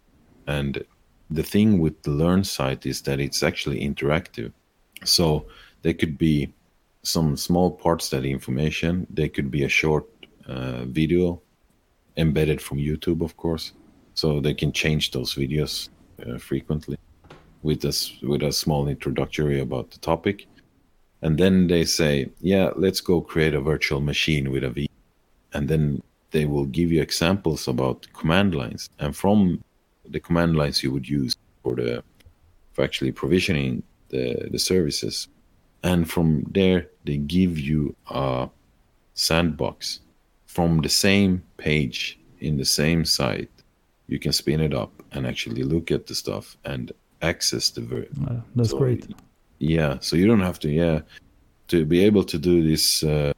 And 0.47 0.83
the 1.29 1.43
thing 1.43 1.79
with 1.79 2.01
the 2.03 2.11
Learn 2.11 2.43
site 2.43 2.85
is 2.85 3.01
that 3.03 3.19
it's 3.19 3.43
actually 3.43 3.81
interactive. 3.81 4.51
So 5.05 5.45
there 5.83 5.93
could 5.93 6.17
be 6.17 6.51
some 7.03 7.37
small 7.37 7.71
parts 7.71 8.09
that 8.09 8.21
the 8.21 8.31
information. 8.31 9.05
They 9.09 9.29
could 9.29 9.51
be 9.51 9.63
a 9.63 9.69
short 9.69 10.05
uh, 10.47 10.85
video 10.85 11.41
embedded 12.17 12.61
from 12.61 12.77
YouTube, 12.77 13.21
of 13.21 13.37
course. 13.37 13.73
So 14.15 14.39
they 14.39 14.53
can 14.53 14.71
change 14.71 15.11
those 15.11 15.35
videos 15.35 15.89
uh, 16.25 16.37
frequently 16.37 16.97
with 17.61 17.85
a, 17.85 17.93
with 18.21 18.43
a 18.43 18.51
small 18.51 18.87
introductory 18.87 19.59
about 19.59 19.91
the 19.91 19.99
topic 19.99 20.47
and 21.23 21.37
then 21.37 21.67
they 21.67 21.85
say, 21.85 22.29
yeah, 22.41 22.71
let's 22.75 22.99
go 22.99 23.21
create 23.21 23.55
a 23.55 23.61
virtual 23.61 24.01
machine 24.01 24.51
with 24.51 24.65
a 24.65 24.69
V. 24.69 24.89
And 25.53 25.69
then 25.69 26.03
they 26.31 26.45
will 26.45 26.65
give 26.65 26.91
you 26.91 27.01
examples 27.01 27.65
about 27.69 28.05
command 28.11 28.53
lines. 28.53 28.89
And 28.99 29.15
from 29.15 29.63
the 30.05 30.19
command 30.19 30.57
lines 30.57 30.83
you 30.83 30.91
would 30.91 31.07
use 31.07 31.33
for 31.63 31.75
the 31.75 32.03
for 32.73 32.83
actually 32.83 33.13
provisioning 33.13 33.83
the, 34.09 34.49
the 34.51 34.59
services. 34.59 35.29
And 35.83 36.09
from 36.09 36.45
there 36.51 36.87
they 37.05 37.17
give 37.17 37.59
you 37.59 37.95
a 38.09 38.49
sandbox. 39.13 39.99
From 40.45 40.81
the 40.81 40.89
same 40.89 41.43
page 41.57 42.19
in 42.39 42.57
the 42.57 42.65
same 42.65 43.05
site. 43.05 43.49
You 44.07 44.19
can 44.19 44.33
spin 44.33 44.59
it 44.59 44.73
up 44.73 44.91
and 45.13 45.25
actually 45.25 45.63
look 45.63 45.89
at 45.91 46.05
the 46.07 46.15
stuff 46.15 46.57
and 46.65 46.91
access 47.21 47.69
the 47.69 47.81
ver- 47.81 48.07
uh, 48.27 48.41
that's 48.55 48.71
so 48.71 48.77
great. 48.77 49.07
Yeah 49.59 49.97
so 50.01 50.15
you 50.15 50.27
don't 50.27 50.41
have 50.41 50.59
to 50.59 50.69
yeah 50.69 50.99
to 51.69 51.85
be 51.85 52.03
able 52.03 52.23
to 52.25 52.37
do 52.37 52.67
this 52.67 53.03
uh, 53.03 53.31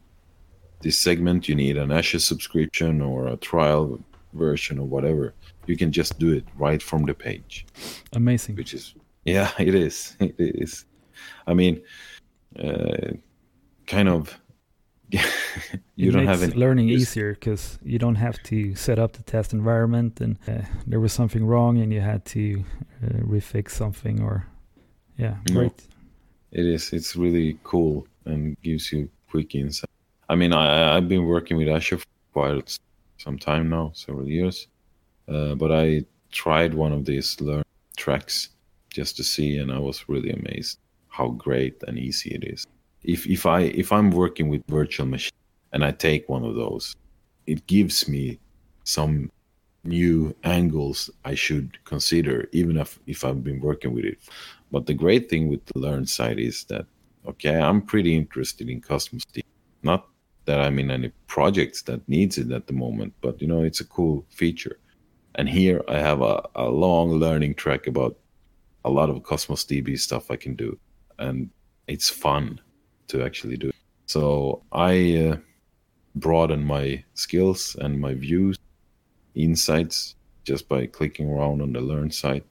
this 0.81 0.97
segment 0.97 1.47
you 1.47 1.55
need 1.55 1.77
an 1.77 1.91
azure 1.91 2.19
subscription 2.19 3.01
or 3.01 3.27
a 3.27 3.37
trial 3.37 3.99
version 4.33 4.79
or 4.79 4.87
whatever 4.87 5.33
you 5.67 5.77
can 5.77 5.91
just 5.91 6.19
do 6.19 6.33
it 6.33 6.45
right 6.57 6.81
from 6.81 7.05
the 7.05 7.13
page. 7.13 7.65
Amazing. 8.13 8.55
Which 8.55 8.73
is 8.73 8.95
yeah 9.25 9.51
it 9.59 9.75
is 9.75 10.17
it 10.19 10.35
is. 10.37 10.85
I 11.47 11.53
mean 11.53 11.81
uh, 12.59 13.13
kind 13.87 14.09
of 14.09 14.39
you 15.95 16.09
it 16.09 16.11
don't 16.11 16.25
have 16.25 16.41
any 16.41 16.53
learning 16.53 16.89
easier 16.89 17.33
because 17.33 17.77
you 17.83 17.99
don't 17.99 18.15
have 18.15 18.41
to 18.43 18.73
set 18.75 18.97
up 18.97 19.13
the 19.13 19.23
test 19.23 19.53
environment 19.53 20.19
and 20.19 20.37
uh, 20.47 20.61
there 20.87 20.99
was 20.99 21.13
something 21.13 21.45
wrong 21.45 21.77
and 21.77 21.93
you 21.93 22.01
had 22.01 22.25
to 22.25 22.63
uh, 23.03 23.17
refix 23.19 23.71
something 23.71 24.21
or 24.21 24.47
yeah 25.17 25.35
great. 25.51 25.87
it 26.51 26.65
is 26.65 26.91
it's 26.91 27.15
really 27.15 27.57
cool 27.63 28.07
and 28.25 28.59
gives 28.61 28.91
you 28.91 29.07
quick 29.29 29.53
insight. 29.53 29.89
I 30.27 30.35
mean 30.35 30.53
I, 30.53 30.97
i've 30.97 31.07
been 31.07 31.25
working 31.25 31.57
with 31.57 31.67
azure 31.67 31.99
for 31.99 32.05
quite 32.33 32.79
some 33.17 33.37
time 33.37 33.69
now 33.69 33.91
several 33.93 34.27
years 34.27 34.67
uh, 35.27 35.53
but 35.55 35.71
i 35.71 36.03
tried 36.31 36.73
one 36.73 36.91
of 36.91 37.05
these 37.05 37.39
learn 37.39 37.63
tracks 37.95 38.49
just 38.89 39.15
to 39.17 39.23
see 39.23 39.59
and 39.59 39.71
i 39.71 39.77
was 39.77 40.09
really 40.09 40.31
amazed 40.31 40.79
how 41.15 41.29
great 41.29 41.81
and 41.87 41.97
easy 41.97 42.29
it 42.31 42.43
is. 42.43 42.67
If 43.03 43.21
if 43.27 43.45
i 43.45 43.61
if 43.83 43.91
i'm 43.95 44.09
working 44.23 44.47
with 44.49 44.61
virtual 44.67 45.07
machine 45.15 45.39
and 45.71 45.81
i 45.85 45.91
take 45.91 46.27
one 46.27 46.43
of 46.43 46.55
those 46.55 46.95
it 47.53 47.59
gives 47.67 47.97
me 48.13 48.39
some 48.83 49.31
new 49.83 50.35
angles 50.43 51.09
i 51.31 51.35
should 51.35 51.69
consider 51.85 52.37
even 52.59 52.75
if 52.83 52.99
if 53.13 53.23
i've 53.23 53.43
been 53.43 53.61
working 53.69 53.93
with 53.93 54.05
it. 54.05 54.19
But 54.71 54.87
the 54.87 54.97
great 55.03 55.29
thing 55.29 55.43
with 55.47 55.63
the 55.67 55.79
learn 55.79 56.05
side 56.17 56.39
is 56.39 56.65
that 56.71 56.85
okay 57.31 57.57
i'm 57.67 57.81
pretty 57.81 58.13
interested 58.23 58.67
in 58.69 58.81
Cosmos 58.81 59.25
DB. 59.33 59.43
not 59.83 60.01
that 60.45 60.59
i'm 60.59 60.77
in 60.83 60.89
any 60.91 61.11
projects 61.35 61.79
that 61.83 62.07
needs 62.15 62.37
it 62.37 62.51
at 62.51 62.65
the 62.67 62.77
moment 62.85 63.13
but 63.21 63.41
you 63.41 63.47
know 63.47 63.61
it's 63.63 63.81
a 63.85 63.91
cool 63.97 64.25
feature. 64.41 64.77
And 65.37 65.47
here 65.49 65.79
i 65.95 65.97
have 66.09 66.21
a, 66.33 66.35
a 66.55 66.67
long 66.85 67.07
learning 67.25 67.53
track 67.63 67.87
about 67.87 68.13
a 68.89 68.91
lot 68.97 69.09
of 69.11 69.23
cosmos 69.29 69.63
db 69.71 69.89
stuff 70.07 70.31
i 70.35 70.37
can 70.45 70.55
do 70.65 70.71
and 71.19 71.49
it's 71.87 72.09
fun 72.09 72.59
to 73.07 73.23
actually 73.23 73.57
do 73.57 73.69
it. 73.69 73.75
So 74.05 74.63
I 74.71 75.31
uh, 75.31 75.37
broaden 76.15 76.63
my 76.63 77.03
skills 77.13 77.75
and 77.79 77.99
my 77.99 78.13
views, 78.13 78.57
insights 79.35 80.15
just 80.43 80.69
by 80.69 80.85
clicking 80.85 81.29
around 81.29 81.61
on 81.61 81.73
the 81.73 81.81
Learn 81.81 82.11
site. 82.11 82.45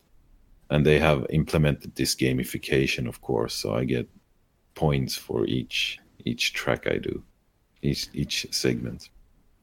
And 0.70 0.84
they 0.84 0.98
have 0.98 1.26
implemented 1.30 1.94
this 1.94 2.14
gamification, 2.14 3.08
of 3.08 3.20
course. 3.20 3.54
So 3.54 3.74
I 3.74 3.84
get 3.84 4.08
points 4.74 5.16
for 5.16 5.46
each 5.46 6.00
each 6.24 6.54
track 6.54 6.86
I 6.86 6.98
do, 6.98 7.22
each 7.82 8.08
each 8.12 8.46
segment. 8.50 9.10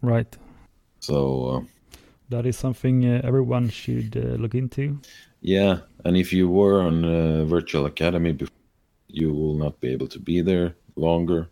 Right. 0.02 0.38
So 1.00 1.46
uh, 1.48 1.62
that 2.30 2.46
is 2.46 2.58
something 2.58 3.06
uh, 3.06 3.22
everyone 3.24 3.70
should 3.70 4.16
uh, 4.16 4.38
look 4.42 4.56
into. 4.56 5.00
Yeah, 5.42 5.80
and 6.06 6.16
if 6.16 6.32
you 6.32 6.48
were 6.48 6.82
on 6.82 7.04
uh, 7.04 7.46
Virtual 7.46 7.88
Academy 7.88 8.32
before, 8.32 8.56
you 9.14 9.34
will 9.34 9.56
not 9.56 9.80
be 9.80 9.90
able 9.90 10.08
to 10.08 10.20
be 10.20 10.42
there 10.42 10.76
longer 10.96 11.50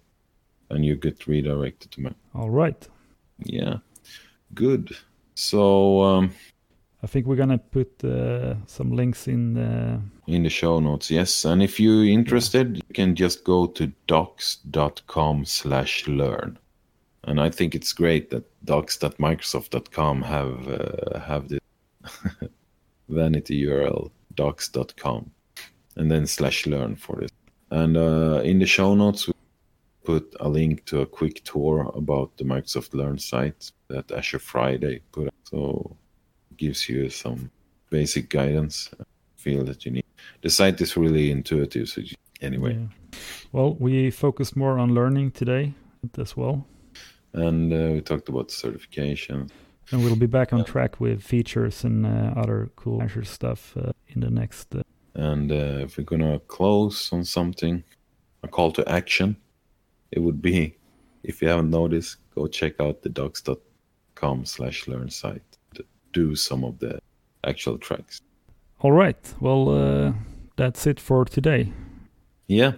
and 0.69 0.85
you 0.85 0.95
get 0.95 1.27
redirected 1.27 1.91
to 1.91 2.01
me. 2.01 2.13
All 2.35 2.49
right. 2.49 2.87
Yeah. 3.39 3.77
Good. 4.53 4.95
So 5.35 6.01
um, 6.03 6.33
I 7.01 7.07
think 7.07 7.25
we're 7.25 7.37
gonna 7.37 7.57
put 7.57 8.03
uh, 8.03 8.55
some 8.65 8.91
links 8.91 9.25
in 9.27 9.53
the 9.53 10.01
in 10.27 10.43
the 10.43 10.49
show 10.49 10.79
notes. 10.79 11.09
Yes, 11.09 11.45
and 11.45 11.63
if 11.63 11.79
you're 11.79 12.03
interested, 12.05 12.75
yeah. 12.75 12.81
you 12.87 12.93
can 12.93 13.15
just 13.15 13.45
go 13.45 13.67
to 13.67 13.93
docs.com/learn. 14.07 16.59
And 17.23 17.39
I 17.39 17.49
think 17.49 17.75
it's 17.75 17.93
great 17.93 18.31
that 18.31 18.43
docs.microsoft.com 18.65 20.23
have 20.23 20.67
uh, 20.67 21.19
have 21.19 21.47
the 21.49 21.59
vanity 23.09 23.63
URL 23.63 24.11
docs.com 24.35 25.31
and 25.95 26.11
then 26.11 26.25
slash 26.25 26.65
learn 26.65 26.95
for 26.95 27.17
this. 27.17 27.29
And 27.71 27.97
uh, 27.97 28.41
in 28.43 28.59
the 28.59 28.65
show 28.65 28.95
notes, 28.95 29.27
we 29.27 29.33
put 30.03 30.35
a 30.39 30.49
link 30.49 30.85
to 30.85 31.01
a 31.01 31.05
quick 31.05 31.43
tour 31.43 31.91
about 31.95 32.35
the 32.37 32.43
Microsoft 32.43 32.93
Learn 32.93 33.17
site 33.19 33.71
that 33.89 34.11
Azure 34.11 34.39
Friday 34.39 35.01
put 35.11 35.27
up. 35.27 35.35
So 35.43 35.95
it 36.51 36.57
gives 36.57 36.89
you 36.89 37.09
some 37.09 37.51
basic 37.89 38.29
guidance, 38.29 38.89
feel 39.35 39.63
that 39.65 39.85
you 39.85 39.91
need. 39.91 40.05
The 40.41 40.49
site 40.49 40.81
is 40.81 40.97
really 40.97 41.31
intuitive. 41.31 41.89
So 41.89 42.01
anyway. 42.41 42.73
Yeah. 42.73 43.19
Well, 43.51 43.75
we 43.79 44.11
focused 44.11 44.55
more 44.55 44.79
on 44.79 44.93
learning 44.93 45.31
today 45.31 45.73
as 46.17 46.37
well. 46.37 46.65
And 47.33 47.73
uh, 47.73 47.93
we 47.93 48.01
talked 48.01 48.29
about 48.29 48.51
certification. 48.51 49.49
And 49.91 50.03
we'll 50.03 50.15
be 50.15 50.27
back 50.27 50.53
on 50.53 50.63
track 50.65 50.99
with 50.99 51.23
features 51.23 51.83
and 51.83 52.05
uh, 52.05 52.33
other 52.35 52.69
cool 52.75 53.01
Azure 53.01 53.23
stuff 53.23 53.75
uh, 53.75 53.91
in 54.07 54.21
the 54.21 54.29
next 54.29 54.75
uh, 54.75 54.83
and 55.19 55.51
uh, 55.51 55.83
if 55.83 55.97
we're 55.97 56.05
gonna 56.05 56.39
close 56.47 57.11
on 57.11 57.25
something, 57.25 57.83
a 58.43 58.47
call 58.47 58.71
to 58.71 58.87
action, 58.89 59.35
it 60.11 60.19
would 60.19 60.41
be, 60.41 60.77
if 61.23 61.41
you 61.41 61.49
haven't 61.49 61.69
noticed, 61.69 62.17
go 62.33 62.47
check 62.47 62.79
out 62.79 63.01
the 63.01 63.09
docs.com 63.09 64.45
slash 64.45 64.87
learn 64.87 65.09
site 65.09 65.43
to 65.75 65.83
do 66.13 66.35
some 66.35 66.63
of 66.63 66.79
the 66.79 66.99
actual 67.43 67.77
tracks. 67.77 68.21
All 68.79 68.93
right. 68.93 69.33
Well, 69.41 69.69
uh, 69.69 70.13
that's 70.55 70.87
it 70.87 71.01
for 71.01 71.25
today. 71.25 71.73
Yeah. 72.47 72.71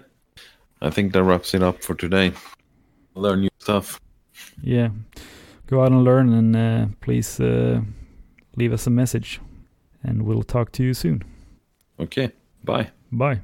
I 0.82 0.90
think 0.90 1.14
that 1.14 1.24
wraps 1.24 1.54
it 1.54 1.62
up 1.62 1.84
for 1.84 1.94
today. 1.94 2.34
Learn 3.14 3.42
new 3.42 3.50
stuff. 3.60 4.00
Yeah. 4.64 4.90
Go 5.68 5.84
out 5.84 5.92
and 5.92 6.04
learn 6.04 6.34
and 6.34 6.56
uh, 6.56 6.88
please 7.02 7.40
uh, 7.40 7.82
leave 8.56 8.74
us 8.74 8.88
a 8.88 8.90
message 8.90 9.40
and 10.02 10.24
we'll 10.24 10.42
talk 10.44 10.72
to 10.72 10.84
you 10.84 10.96
soon. 10.96 11.24
Okay. 12.00 12.32
Bye. 12.64 12.92
Bye. 13.12 13.42